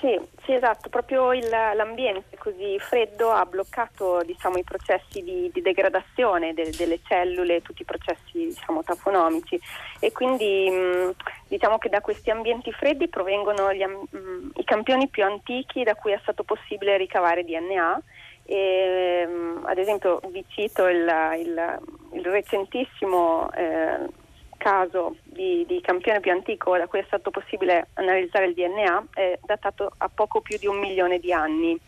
Sì, 0.00 0.18
sì 0.44 0.52
esatto, 0.52 0.88
proprio 0.88 1.32
il, 1.32 1.48
l'ambiente 1.48 2.36
così 2.36 2.78
freddo 2.78 3.30
ha 3.30 3.44
bloccato 3.46 4.22
diciamo, 4.24 4.58
i 4.58 4.62
processi 4.62 5.22
di, 5.22 5.50
di 5.52 5.62
degradazione 5.62 6.52
de, 6.52 6.70
delle 6.76 7.00
cellule, 7.02 7.62
tutti 7.62 7.82
i 7.82 7.86
processi 7.86 8.46
diciamo, 8.48 8.82
tafonomici 8.82 9.58
e 9.98 10.12
quindi 10.12 10.68
mh, 10.68 11.14
diciamo 11.48 11.78
che 11.78 11.88
da 11.88 12.00
questi 12.00 12.30
ambienti 12.30 12.70
freddi 12.72 13.08
provengono 13.08 13.72
gli, 13.72 13.82
mh, 13.84 14.50
i 14.56 14.64
campioni 14.64 15.08
più 15.08 15.24
antichi 15.24 15.82
da 15.82 15.94
cui 15.94 16.12
è 16.12 16.18
stato 16.20 16.44
possibile 16.44 16.98
ricavare 16.98 17.42
DNA 17.42 18.02
e, 18.46 19.22
ehm, 19.22 19.64
ad 19.66 19.78
esempio 19.78 20.20
vi 20.28 20.44
cito 20.48 20.86
il, 20.86 21.06
il, 21.38 21.78
il 22.12 22.24
recentissimo 22.24 23.50
eh, 23.52 24.06
caso 24.56 25.16
di, 25.24 25.64
di, 25.66 25.80
campione 25.80 26.20
più 26.20 26.30
antico 26.30 26.76
da 26.76 26.86
cui 26.86 27.00
è 27.00 27.04
stato 27.06 27.30
possibile 27.30 27.88
analizzare 27.94 28.46
il 28.46 28.54
DNA, 28.54 29.06
è 29.12 29.38
datato 29.44 29.92
a 29.98 30.08
poco 30.08 30.40
più 30.40 30.56
di 30.58 30.66
un 30.66 30.78
milione 30.78 31.18
di 31.18 31.32
anni. 31.32 31.78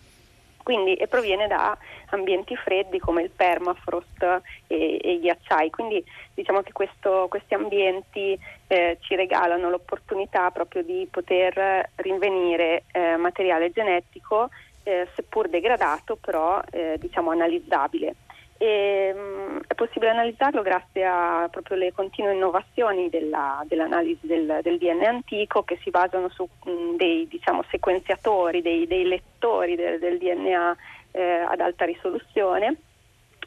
Quindi, 0.62 0.96
e 0.96 1.06
proviene 1.06 1.46
da 1.46 1.78
ambienti 2.10 2.54
freddi 2.54 2.98
come 2.98 3.22
il 3.22 3.30
permafrost 3.30 4.22
e, 4.66 4.98
e 5.02 5.12
i 5.12 5.20
ghiacciai. 5.20 5.70
Quindi 5.70 6.04
diciamo 6.34 6.60
che 6.60 6.72
questo, 6.72 7.26
questi 7.30 7.54
ambienti 7.54 8.38
eh, 8.66 8.98
ci 9.00 9.14
regalano 9.14 9.70
l'opportunità 9.70 10.50
proprio 10.50 10.82
di 10.82 11.08
poter 11.10 11.88
rinvenire 11.96 12.84
eh, 12.92 13.16
materiale 13.16 13.70
genetico 13.70 14.50
eh, 14.88 15.06
seppur 15.14 15.48
degradato, 15.48 16.16
però 16.16 16.60
eh, 16.70 16.96
diciamo 16.98 17.30
analizzabile. 17.30 18.14
E, 18.56 19.12
mh, 19.14 19.18
mm, 19.18 19.58
è 19.68 19.74
possibile 19.74 20.10
analizzarlo 20.10 20.62
grazie 20.62 21.04
a 21.04 21.46
proprio 21.50 21.76
le 21.76 21.92
continue 21.92 22.32
innovazioni 22.32 23.08
della, 23.10 23.62
dell'analisi 23.66 24.26
del, 24.26 24.60
del, 24.62 24.78
DNA 24.78 25.08
antico 25.08 25.62
che 25.62 25.78
si 25.82 25.90
basano 25.90 26.28
su 26.30 26.48
mh, 26.64 26.70
mm, 26.70 26.96
dei 26.96 27.28
diciamo, 27.28 27.62
sequenziatori, 27.70 28.62
dei, 28.62 28.86
dei 28.86 29.04
lettori 29.04 29.76
del, 29.76 29.98
del 29.98 30.18
DNA 30.18 30.76
eh, 31.12 31.22
ad 31.22 31.60
alta 31.60 31.84
risoluzione 31.84 32.76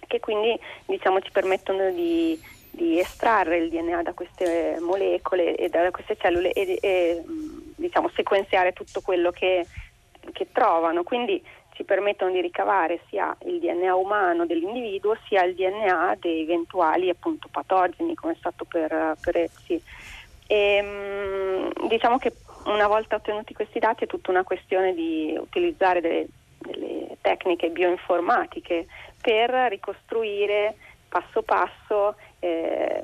che 0.07 0.19
quindi 0.19 0.57
diciamo, 0.85 1.21
ci 1.21 1.31
permettono 1.31 1.89
di, 1.91 2.39
di, 2.69 2.99
estrarre 2.99 3.57
il 3.57 3.69
DNA 3.69 4.03
da 4.03 4.13
queste 4.13 4.77
molecole 4.81 5.55
e 5.55 5.69
da 5.69 5.89
queste 5.89 6.17
cellule 6.17 6.51
e, 6.51 6.77
e 6.81 7.23
mm, 7.25 7.59
diciamo, 7.77 8.09
sequenziare 8.09 8.73
tutto 8.73 9.01
quello 9.01 9.31
che 9.31 9.65
che 10.31 10.47
trovano, 10.51 11.03
quindi 11.03 11.41
ci 11.73 11.83
permettono 11.83 12.31
di 12.31 12.41
ricavare 12.41 13.01
sia 13.09 13.35
il 13.45 13.59
DNA 13.59 13.95
umano 13.95 14.45
dell'individuo 14.45 15.17
sia 15.27 15.43
il 15.43 15.55
DNA 15.55 16.17
dei 16.19 16.41
eventuali 16.43 17.09
appunto, 17.09 17.47
patogeni 17.49 18.13
come 18.15 18.33
è 18.33 18.37
stato 18.37 18.65
per, 18.65 19.15
per 19.19 19.37
Epsi. 19.37 19.81
E, 20.47 20.81
mm, 20.83 21.87
diciamo 21.87 22.17
che 22.17 22.33
una 22.65 22.87
volta 22.87 23.15
ottenuti 23.15 23.53
questi 23.53 23.79
dati 23.79 24.03
è 24.03 24.07
tutta 24.07 24.31
una 24.31 24.43
questione 24.43 24.93
di 24.93 25.35
utilizzare 25.39 26.01
delle, 26.01 26.27
delle 26.59 27.17
tecniche 27.21 27.69
bioinformatiche 27.69 28.85
per 29.21 29.49
ricostruire 29.69 30.75
passo 31.07 31.41
passo 31.41 32.15
eh, 32.39 33.03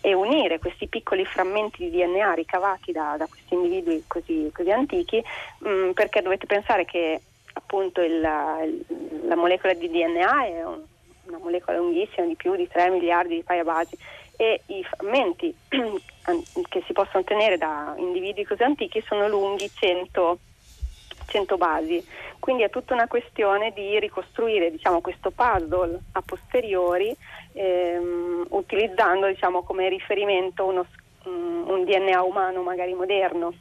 e 0.00 0.14
unire 0.14 0.58
questi 0.58 0.86
piccoli 0.86 1.24
frammenti 1.24 1.88
di 1.88 1.96
DNA 1.96 2.34
ricavati 2.34 2.92
da, 2.92 3.16
da 3.16 3.26
questi 3.26 3.54
individui 3.54 4.04
così, 4.06 4.50
così 4.52 4.70
antichi, 4.70 5.22
mh, 5.58 5.68
mm, 5.68 5.90
perché 5.90 6.22
dovete 6.22 6.46
pensare 6.46 6.84
che 6.84 7.20
appunto 7.52 8.02
il, 8.02 8.20
la 8.20 9.36
molecola 9.36 9.72
di 9.74 9.88
DNA 9.88 10.46
è 10.46 10.64
un, 10.64 10.80
una 11.24 11.38
molecola 11.38 11.78
lunghissima 11.78 12.26
di 12.26 12.36
più 12.36 12.54
di 12.54 12.68
3 12.68 12.90
miliardi 12.90 13.34
di 13.34 13.42
paia 13.42 13.64
basi 13.64 13.96
e 14.36 14.60
i 14.66 14.84
frammenti 14.84 15.54
che 15.68 16.82
si 16.86 16.92
possono 16.92 17.20
ottenere 17.20 17.56
da 17.56 17.94
individui 17.96 18.44
così 18.44 18.62
antichi 18.62 19.02
sono 19.06 19.28
lunghi 19.28 19.70
100 19.72 20.38
100 21.26 21.56
basi. 21.56 22.04
Quindi 22.38 22.62
è 22.62 22.70
tutta 22.70 22.94
una 22.94 23.08
questione 23.08 23.72
di 23.72 23.98
ricostruire 23.98 24.70
diciamo, 24.70 25.00
questo 25.00 25.30
puzzle 25.30 25.98
a 26.12 26.22
posteriori 26.24 27.14
ehm, 27.52 28.46
utilizzando 28.50 29.26
diciamo, 29.26 29.62
come 29.62 29.88
riferimento 29.88 30.64
uno, 30.64 30.86
um, 31.24 31.64
un 31.66 31.84
DNA 31.84 32.22
umano 32.22 32.62
magari 32.62 32.94
moderno. 32.94 33.52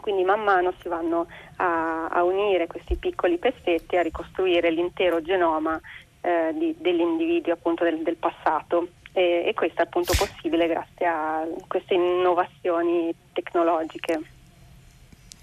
Quindi 0.00 0.24
man 0.24 0.42
mano 0.42 0.72
si 0.80 0.88
vanno 0.88 1.26
a, 1.56 2.06
a 2.06 2.24
unire 2.24 2.66
questi 2.66 2.96
piccoli 2.96 3.36
pezzetti 3.36 3.96
a 3.96 4.02
ricostruire 4.02 4.70
l'intero 4.70 5.20
genoma 5.20 5.78
eh, 6.22 6.52
di, 6.54 6.74
degli 6.78 7.00
individui 7.00 7.52
appunto 7.52 7.84
del, 7.84 7.98
del 8.02 8.16
passato. 8.16 8.88
E, 9.12 9.42
e 9.44 9.54
questo 9.54 9.82
è 9.82 9.84
appunto 9.84 10.14
possibile 10.16 10.68
grazie 10.68 11.04
a 11.04 11.44
queste 11.66 11.94
innovazioni 11.94 13.12
tecnologiche. 13.32 14.39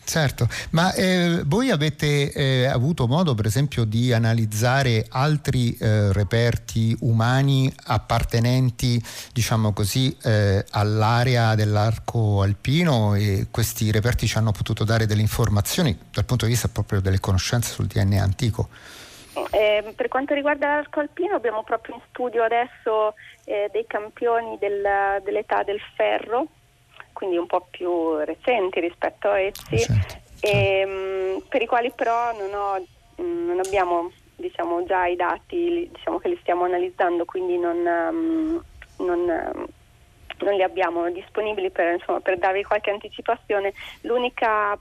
Certo, 0.07 0.47
ma 0.69 0.93
eh, 0.93 1.41
voi 1.45 1.69
avete 1.69 2.31
eh, 2.31 2.65
avuto 2.65 3.07
modo 3.07 3.35
per 3.35 3.45
esempio 3.45 3.83
di 3.83 4.13
analizzare 4.13 5.05
altri 5.09 5.75
eh, 5.75 6.13
reperti 6.13 6.95
umani 7.01 7.69
appartenenti 7.87 9.03
diciamo 9.33 9.73
così 9.73 10.15
eh, 10.23 10.63
all'area 10.71 11.55
dell'arco 11.55 12.41
alpino 12.41 13.15
e 13.15 13.47
questi 13.51 13.91
reperti 13.91 14.27
ci 14.27 14.37
hanno 14.37 14.53
potuto 14.53 14.85
dare 14.85 15.07
delle 15.07 15.19
informazioni 15.19 15.97
dal 16.09 16.23
punto 16.23 16.45
di 16.45 16.51
vista 16.51 16.69
proprio 16.69 17.01
delle 17.01 17.19
conoscenze 17.19 17.73
sul 17.73 17.87
DNA 17.87 18.23
antico? 18.23 18.69
Eh, 19.51 19.93
per 19.93 20.07
quanto 20.07 20.33
riguarda 20.33 20.67
l'arco 20.67 21.01
alpino 21.01 21.35
abbiamo 21.35 21.63
proprio 21.63 21.95
in 21.95 22.01
studio 22.11 22.43
adesso 22.43 23.13
eh, 23.43 23.67
dei 23.73 23.83
campioni 23.85 24.57
del, 24.57 25.21
dell'età 25.21 25.63
del 25.63 25.81
ferro 25.97 26.47
quindi 27.17 27.37
un 27.37 27.47
po' 27.47 27.65
più 27.71 28.17
recenti 28.17 28.79
rispetto 28.79 29.27
a 29.27 29.39
essi, 29.39 29.79
certo, 29.79 30.13
e, 30.39 30.49
certo. 30.49 31.35
Mh, 31.39 31.47
per 31.49 31.63
i 31.63 31.65
quali 31.65 31.91
però 31.91 32.31
non, 32.37 32.53
ho, 32.53 32.79
mh, 33.23 33.45
non 33.47 33.59
abbiamo 33.65 34.11
diciamo, 34.35 34.85
già 34.85 35.07
i 35.07 35.15
dati 35.15 35.89
diciamo, 35.91 36.19
che 36.19 36.29
li 36.29 36.37
stiamo 36.41 36.65
analizzando, 36.65 37.25
quindi 37.25 37.57
non, 37.57 37.77
um, 37.77 38.63
non, 38.97 39.19
um, 39.19 39.65
non 40.41 40.53
li 40.53 40.61
abbiamo 40.61 41.09
disponibili 41.09 41.71
per, 41.71 41.93
insomma, 41.93 42.19
per 42.19 42.37
darvi 42.37 42.61
qualche 42.61 42.91
anticipazione. 42.91 43.73
L'unica 44.01 44.79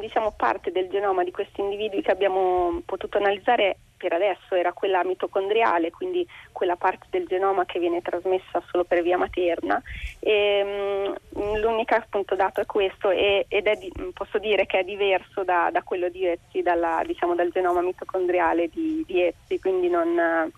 diciamo, 0.00 0.32
parte 0.32 0.72
del 0.72 0.88
genoma 0.88 1.22
di 1.22 1.30
questi 1.30 1.60
individui 1.60 2.02
che 2.02 2.10
abbiamo 2.10 2.82
potuto 2.84 3.18
analizzare 3.18 3.78
per 3.96 4.12
adesso 4.12 4.54
era 4.54 4.72
quella 4.72 5.04
mitocondriale, 5.04 5.90
quindi 5.90 6.26
quella 6.52 6.76
parte 6.76 7.06
del 7.10 7.26
genoma 7.26 7.64
che 7.64 7.78
viene 7.78 8.02
trasmessa 8.02 8.62
solo 8.70 8.84
per 8.84 9.02
via 9.02 9.16
materna. 9.16 9.80
E, 10.20 11.14
um, 11.30 11.58
l'unico 11.60 11.94
appunto 11.94 12.34
dato 12.34 12.60
è 12.60 12.66
questo 12.66 13.10
e, 13.10 13.46
ed 13.48 13.66
è 13.66 13.76
di, 13.76 13.92
posso 14.12 14.38
dire 14.38 14.66
che 14.66 14.80
è 14.80 14.84
diverso 14.84 15.44
da, 15.44 15.70
da 15.72 15.82
quello 15.82 16.08
di 16.08 16.26
Ezzi, 16.26 16.62
dalla, 16.62 17.02
diciamo, 17.06 17.34
dal 17.34 17.50
genoma 17.50 17.80
mitocondriale 17.80 18.68
di, 18.68 19.02
di 19.06 19.22
Ezzi, 19.22 19.58
quindi 19.58 19.88
non, 19.88 20.50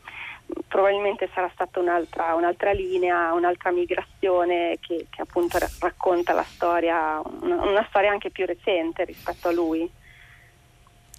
probabilmente 0.66 1.28
sarà 1.32 1.50
stata 1.52 1.80
un'altra, 1.80 2.34
un'altra, 2.34 2.72
linea, 2.72 3.32
un'altra 3.32 3.70
migrazione 3.70 4.78
che, 4.80 5.06
che 5.10 5.22
appunto 5.22 5.58
racconta 5.80 6.32
la 6.32 6.44
storia, 6.44 7.20
una, 7.40 7.62
una 7.64 7.86
storia 7.88 8.10
anche 8.10 8.30
più 8.30 8.46
recente 8.46 9.04
rispetto 9.04 9.48
a 9.48 9.52
lui. 9.52 9.90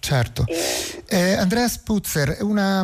Certo. 0.09 0.43
Eh, 1.05 1.33
Andrea 1.33 1.67
Spuzzer, 1.67 2.37
una, 2.41 2.81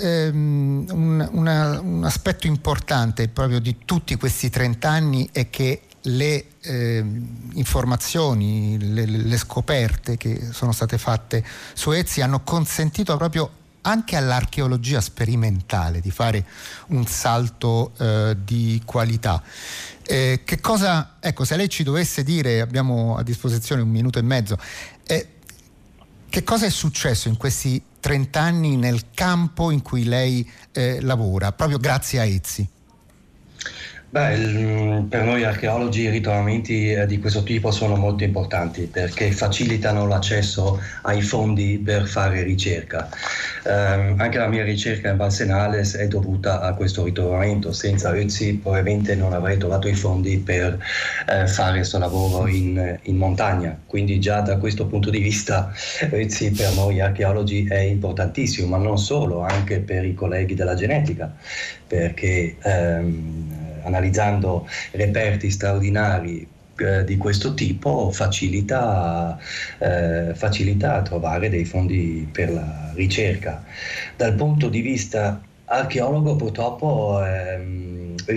ehm, 0.00 0.86
un, 0.88 1.28
una, 1.32 1.78
un, 1.78 2.04
aspetto 2.04 2.46
importante 2.46 3.28
proprio 3.28 3.58
di 3.58 3.80
tutti 3.84 4.14
questi 4.16 4.48
30 4.48 4.88
anni 4.88 5.28
è 5.30 5.50
che 5.50 5.82
le 6.04 6.46
eh, 6.62 7.04
informazioni, 7.52 8.78
le, 8.80 9.04
le, 9.04 9.36
scoperte 9.36 10.16
che 10.16 10.40
sono 10.52 10.72
state 10.72 10.96
fatte 10.96 11.44
su 11.74 11.90
Ezzi 11.90 12.22
hanno 12.22 12.40
consentito 12.42 13.14
proprio 13.18 13.50
anche 13.82 14.16
all'archeologia 14.16 15.02
sperimentale 15.02 16.00
di 16.00 16.10
fare 16.10 16.46
un 16.88 17.06
salto 17.06 17.92
eh, 17.98 18.36
di 18.42 18.80
qualità. 18.86 19.42
Eh, 20.06 20.40
che 20.44 20.60
cosa, 20.60 21.16
ecco, 21.20 21.44
se 21.44 21.56
lei 21.56 21.68
ci 21.68 21.82
dovesse 21.82 22.22
dire, 22.22 22.62
abbiamo 22.62 23.16
a 23.16 23.22
disposizione 23.22 23.82
un 23.82 23.90
minuto 23.90 24.18
e 24.18 24.22
mezzo, 24.22 24.58
eh, 25.06 25.33
che 26.34 26.42
cosa 26.42 26.66
è 26.66 26.70
successo 26.70 27.28
in 27.28 27.36
questi 27.36 27.80
30 28.00 28.40
anni 28.40 28.74
nel 28.74 29.04
campo 29.14 29.70
in 29.70 29.82
cui 29.82 30.02
lei 30.02 30.50
eh, 30.72 31.00
lavora, 31.00 31.52
proprio 31.52 31.78
grazie 31.78 32.18
a 32.18 32.24
Ezzi? 32.24 32.68
Beh, 34.14 34.34
il, 34.34 35.06
per 35.08 35.24
noi 35.24 35.42
archeologi 35.42 36.02
i 36.02 36.08
ritrovamenti 36.08 36.92
eh, 36.92 37.04
di 37.04 37.18
questo 37.18 37.42
tipo 37.42 37.72
sono 37.72 37.96
molto 37.96 38.22
importanti 38.22 38.82
perché 38.82 39.32
facilitano 39.32 40.06
l'accesso 40.06 40.80
ai 41.02 41.20
fondi 41.20 41.82
per 41.84 42.06
fare 42.06 42.44
ricerca. 42.44 43.08
Eh, 43.64 43.72
anche 43.72 44.38
la 44.38 44.46
mia 44.46 44.62
ricerca 44.62 45.10
in 45.10 45.16
Valsenales 45.16 45.96
è 45.96 46.06
dovuta 46.06 46.60
a 46.60 46.74
questo 46.74 47.02
ritrovamento. 47.02 47.72
Senza 47.72 48.12
Ötzi 48.14 48.54
probabilmente 48.54 49.16
non 49.16 49.32
avrei 49.32 49.58
trovato 49.58 49.88
i 49.88 49.94
fondi 49.94 50.38
per 50.38 50.78
eh, 51.28 51.48
fare 51.48 51.78
questo 51.78 51.98
lavoro 51.98 52.46
in, 52.46 52.96
in, 53.02 53.16
montagna. 53.16 53.76
Quindi 53.84 54.20
già 54.20 54.42
da 54.42 54.58
questo 54.58 54.86
punto 54.86 55.10
di 55.10 55.18
vista 55.18 55.72
Ötzi 56.12 56.52
per 56.52 56.72
noi 56.74 57.00
archeologi 57.00 57.66
è 57.66 57.78
importantissimo, 57.78 58.68
ma 58.68 58.76
non 58.76 58.96
solo, 58.96 59.40
anche 59.40 59.80
per 59.80 60.04
i 60.04 60.14
colleghi 60.14 60.54
della 60.54 60.76
genetica, 60.76 61.34
perché 61.88 62.54
ehm, 62.62 63.73
analizzando 63.84 64.68
reperti 64.92 65.50
straordinari 65.50 66.46
eh, 66.76 67.04
di 67.04 67.16
questo 67.16 67.54
tipo 67.54 68.10
facilita, 68.10 69.38
eh, 69.78 70.32
facilita 70.34 71.02
trovare 71.02 71.48
dei 71.48 71.64
fondi 71.64 72.28
per 72.30 72.52
la 72.52 72.90
ricerca. 72.94 73.64
Dal 74.16 74.34
punto 74.34 74.68
di 74.68 74.80
vista 74.80 75.40
archeologo 75.66 76.36
purtroppo 76.36 77.22
ehm, 77.24 77.84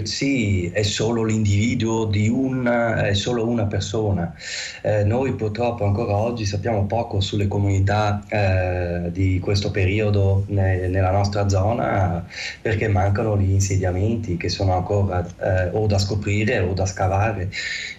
sì, 0.04 0.70
è 0.70 0.84
solo 0.84 1.24
l'individuo 1.24 2.06
di 2.06 2.28
una, 2.28 3.06
è 3.06 3.14
solo 3.14 3.48
una 3.48 3.66
persona. 3.66 4.34
Eh, 4.82 5.04
noi 5.04 5.34
purtroppo 5.34 5.86
ancora 5.86 6.16
oggi 6.16 6.46
sappiamo 6.46 6.86
poco 6.86 7.22
sulle 7.22 7.48
comunità 7.48 8.22
eh, 8.28 9.12
di 9.12 9.40
questo 9.40 9.72
periodo 9.72 10.44
ne, 10.48 10.88
nella 10.88 11.12
nostra 11.12 11.48
zona 11.48 12.26
perché 12.62 12.88
mancano 12.88 13.38
gli 13.38 13.52
insediamenti 13.52 14.38
che 14.38 14.50
sono 14.50 14.74
ancora 14.74 15.26
eh, 15.40 15.70
o 15.72 15.88
da 15.88 15.98
scoprire 15.98 16.60
o 16.60 16.74
da 16.74 16.86
scavare. 16.86 17.50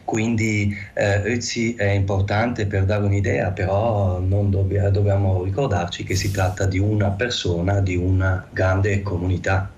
Quindi 0.09 0.75
eh, 0.95 1.21
Ötzi 1.35 1.75
è 1.75 1.91
importante 1.91 2.65
per 2.65 2.87
dare 2.87 3.05
un'idea, 3.05 3.51
però 3.51 4.19
dobbia, 4.21 4.89
dobbiamo 4.89 5.45
ricordarci 5.45 6.03
che 6.03 6.15
si 6.15 6.31
tratta 6.31 6.65
di 6.65 6.79
una 6.79 7.11
persona, 7.11 7.81
di 7.81 7.95
una 7.95 8.47
grande 8.51 9.03
comunità. 9.03 9.71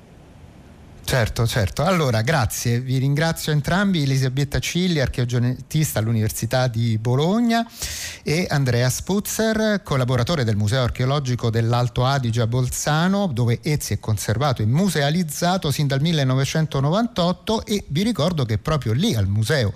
Certo, 1.03 1.49
certo. 1.49 1.83
Allora, 1.83 2.23
grazie, 2.23 2.79
vi 2.79 2.99
ringrazio 2.99 3.51
entrambi, 3.51 4.03
Elisabetta 4.03 4.61
Cilli, 4.61 5.01
archeogenetista 5.01 5.99
all'Università 5.99 6.69
di 6.69 6.97
Bologna 6.99 7.69
e 8.23 8.47
Andrea 8.49 8.89
Spuzzer, 8.89 9.83
collaboratore 9.83 10.45
del 10.45 10.55
Museo 10.55 10.85
Archeologico 10.85 11.51
dell'Alto 11.51 12.05
Adige 12.05 12.43
a 12.43 12.47
Bolzano, 12.47 13.27
dove 13.27 13.59
Ezzi 13.65 13.95
è 13.95 13.99
conservato 13.99 14.63
e 14.63 14.67
musealizzato 14.67 15.73
sin 15.73 15.89
dal 15.89 16.01
1998 16.01 17.67
e 17.67 17.83
vi 17.89 18.05
ricordo 18.05 18.45
che 18.45 18.59
proprio 18.59 18.93
lì 18.93 19.17
al 19.17 19.27
museo 19.27 19.73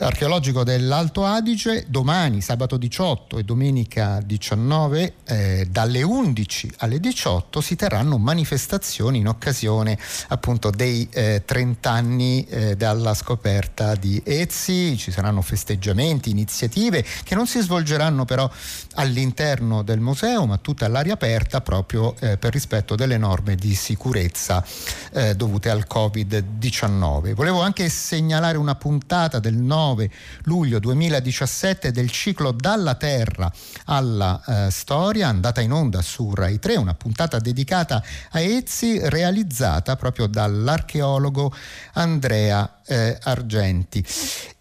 archeologico 0.00 0.64
dell'Alto 0.64 1.24
Adige 1.24 1.84
domani 1.86 2.40
sabato 2.40 2.76
18 2.76 3.38
e 3.38 3.42
domenica 3.42 4.20
19 4.24 5.14
eh, 5.24 5.68
dalle 5.70 6.02
11 6.02 6.72
alle 6.78 6.98
18 7.00 7.60
si 7.60 7.76
terranno 7.76 8.16
manifestazioni 8.16 9.18
in 9.18 9.28
occasione 9.28 9.98
appunto 10.28 10.70
dei 10.70 11.06
eh, 11.12 11.42
30 11.44 11.90
anni 11.90 12.46
eh, 12.46 12.76
dalla 12.76 13.14
scoperta 13.14 13.94
di 13.94 14.20
Ezzi. 14.24 14.96
Ci 14.96 15.10
saranno 15.10 15.42
festeggiamenti, 15.42 16.30
iniziative 16.30 17.04
che 17.22 17.34
non 17.34 17.46
si 17.46 17.60
svolgeranno 17.60 18.24
però 18.24 18.50
all'interno 18.94 19.82
del 19.82 20.00
museo 20.00 20.46
ma 20.46 20.56
tutte 20.56 20.84
all'aria 20.84 21.12
aperta 21.12 21.60
proprio 21.60 22.14
eh, 22.20 22.38
per 22.38 22.52
rispetto 22.52 22.94
delle 22.94 23.18
norme 23.18 23.54
di 23.54 23.74
sicurezza 23.74 24.64
eh, 25.12 25.34
dovute 25.34 25.70
al 25.70 25.86
Covid-19 25.88 27.34
volevo 27.34 27.60
anche 27.60 27.88
segnalare 27.88 28.56
una 28.56 28.74
puntata 28.74 29.38
del 29.38 29.56
9 29.56 29.88
19 29.94 30.10
luglio 30.44 30.78
2017 30.78 31.90
del 31.90 32.10
ciclo 32.10 32.52
Dalla 32.52 32.94
Terra 32.94 33.50
alla 33.86 34.42
eh, 34.46 34.70
storia, 34.70 35.28
andata 35.28 35.60
in 35.60 35.72
onda 35.72 36.02
su 36.02 36.32
Rai 36.34 36.58
3, 36.58 36.76
una 36.76 36.94
puntata 36.94 37.38
dedicata 37.38 38.02
a 38.30 38.40
Ezzi, 38.40 38.98
realizzata 39.08 39.96
proprio 39.96 40.26
dall'archeologo 40.26 41.52
Andrea 41.94 42.80
eh, 42.86 43.18
Argenti. 43.22 44.04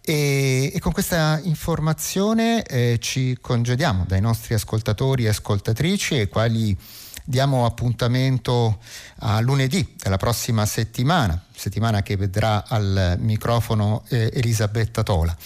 E, 0.01 0.71
e, 0.73 0.79
con 0.79 0.91
questa 0.91 1.39
informazione 1.43 2.63
eh, 2.63 2.97
ci 2.99 3.37
congediamo 3.39 4.05
dai 4.07 4.21
nostri 4.21 4.55
ascoltatori 4.55 5.25
e 5.25 5.29
ascoltatrici 5.29 6.15
ai 6.15 6.27
quali 6.27 6.75
diamo 7.29 7.63
appuntamento 7.63 8.79
a 9.19 9.39
lunedì 9.39 9.93
della 10.01 10.17
prossima 10.17 10.65
settimana, 10.65 11.39
settimana 11.53 12.01
che 12.01 12.17
vedrà 12.17 12.65
al 12.67 13.17
microfono 13.19 14.03
eh, 14.07 14.31
Elisabetta 14.33 15.03
Tola. 15.03 15.37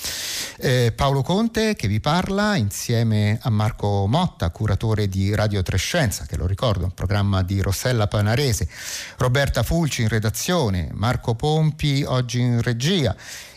Eh, 0.60 0.94
Paolo 0.96 1.24
Conte 1.24 1.76
che 1.76 1.90
vi 1.90 2.00
parla 2.00 2.56
insieme 2.56 3.38
a 3.42 3.50
Marco 3.50 4.08
Motta, 4.08 4.50
curatore 4.52 5.10
di 5.10 5.36
Radio 5.36 5.62
Trescenza, 5.62 6.26
che 6.26 6.38
lo 6.38 6.46
ricordo, 6.46 6.86
un 6.86 6.94
programma 6.94 7.44
di 7.44 7.60
Rossella 7.60 8.08
Panarese, 8.08 8.70
Roberta 9.18 9.62
Fulci 9.62 10.04
in 10.04 10.08
redazione, 10.08 10.88
Marco 10.94 11.36
Pompi 11.36 12.06
oggi 12.08 12.40
in 12.40 12.62
regia 12.62 13.14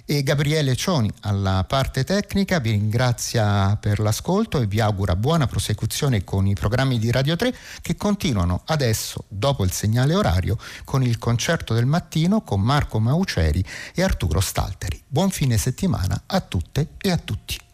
e 0.07 0.23
Gabriele 0.23 0.77
Cioni 0.77 1.11
alla 1.23 1.65
parte 1.65 2.05
tecnica 2.05 2.61
vi 2.61 2.71
ringrazia 2.71 3.77
per 3.77 3.99
l'ascolto 3.99 4.61
e 4.61 4.67
vi 4.67 4.81
augura 4.81 5.17
buona 5.17 5.49
prosecuzione 5.49 6.23
con 6.23 6.47
i 6.47 6.55
programmi 6.55 6.99
di 7.01 7.11
Radio 7.11 7.35
3 7.35 7.55
che 7.83 7.97
continuano 7.97 8.63
adesso, 8.67 9.25
dopo 9.29 9.65
il 9.65 9.73
segnale 9.73 10.15
orario, 10.15 10.57
con 10.85 11.03
il 11.03 11.19
concerto 11.19 11.75
del 11.75 11.87
mattino 11.87 12.43
con 12.43 12.61
Marco 12.61 13.01
Mauceri 13.01 13.65
e 13.95 14.03
Arturo 14.03 14.41
Stalteri. 14.41 15.03
Buon 15.07 15.31
fine 15.31 15.59
settimana 15.59 16.23
a 16.27 16.41
tutte 16.41 16.91
e 16.99 17.11
a 17.11 17.17
tutti. 17.17 17.66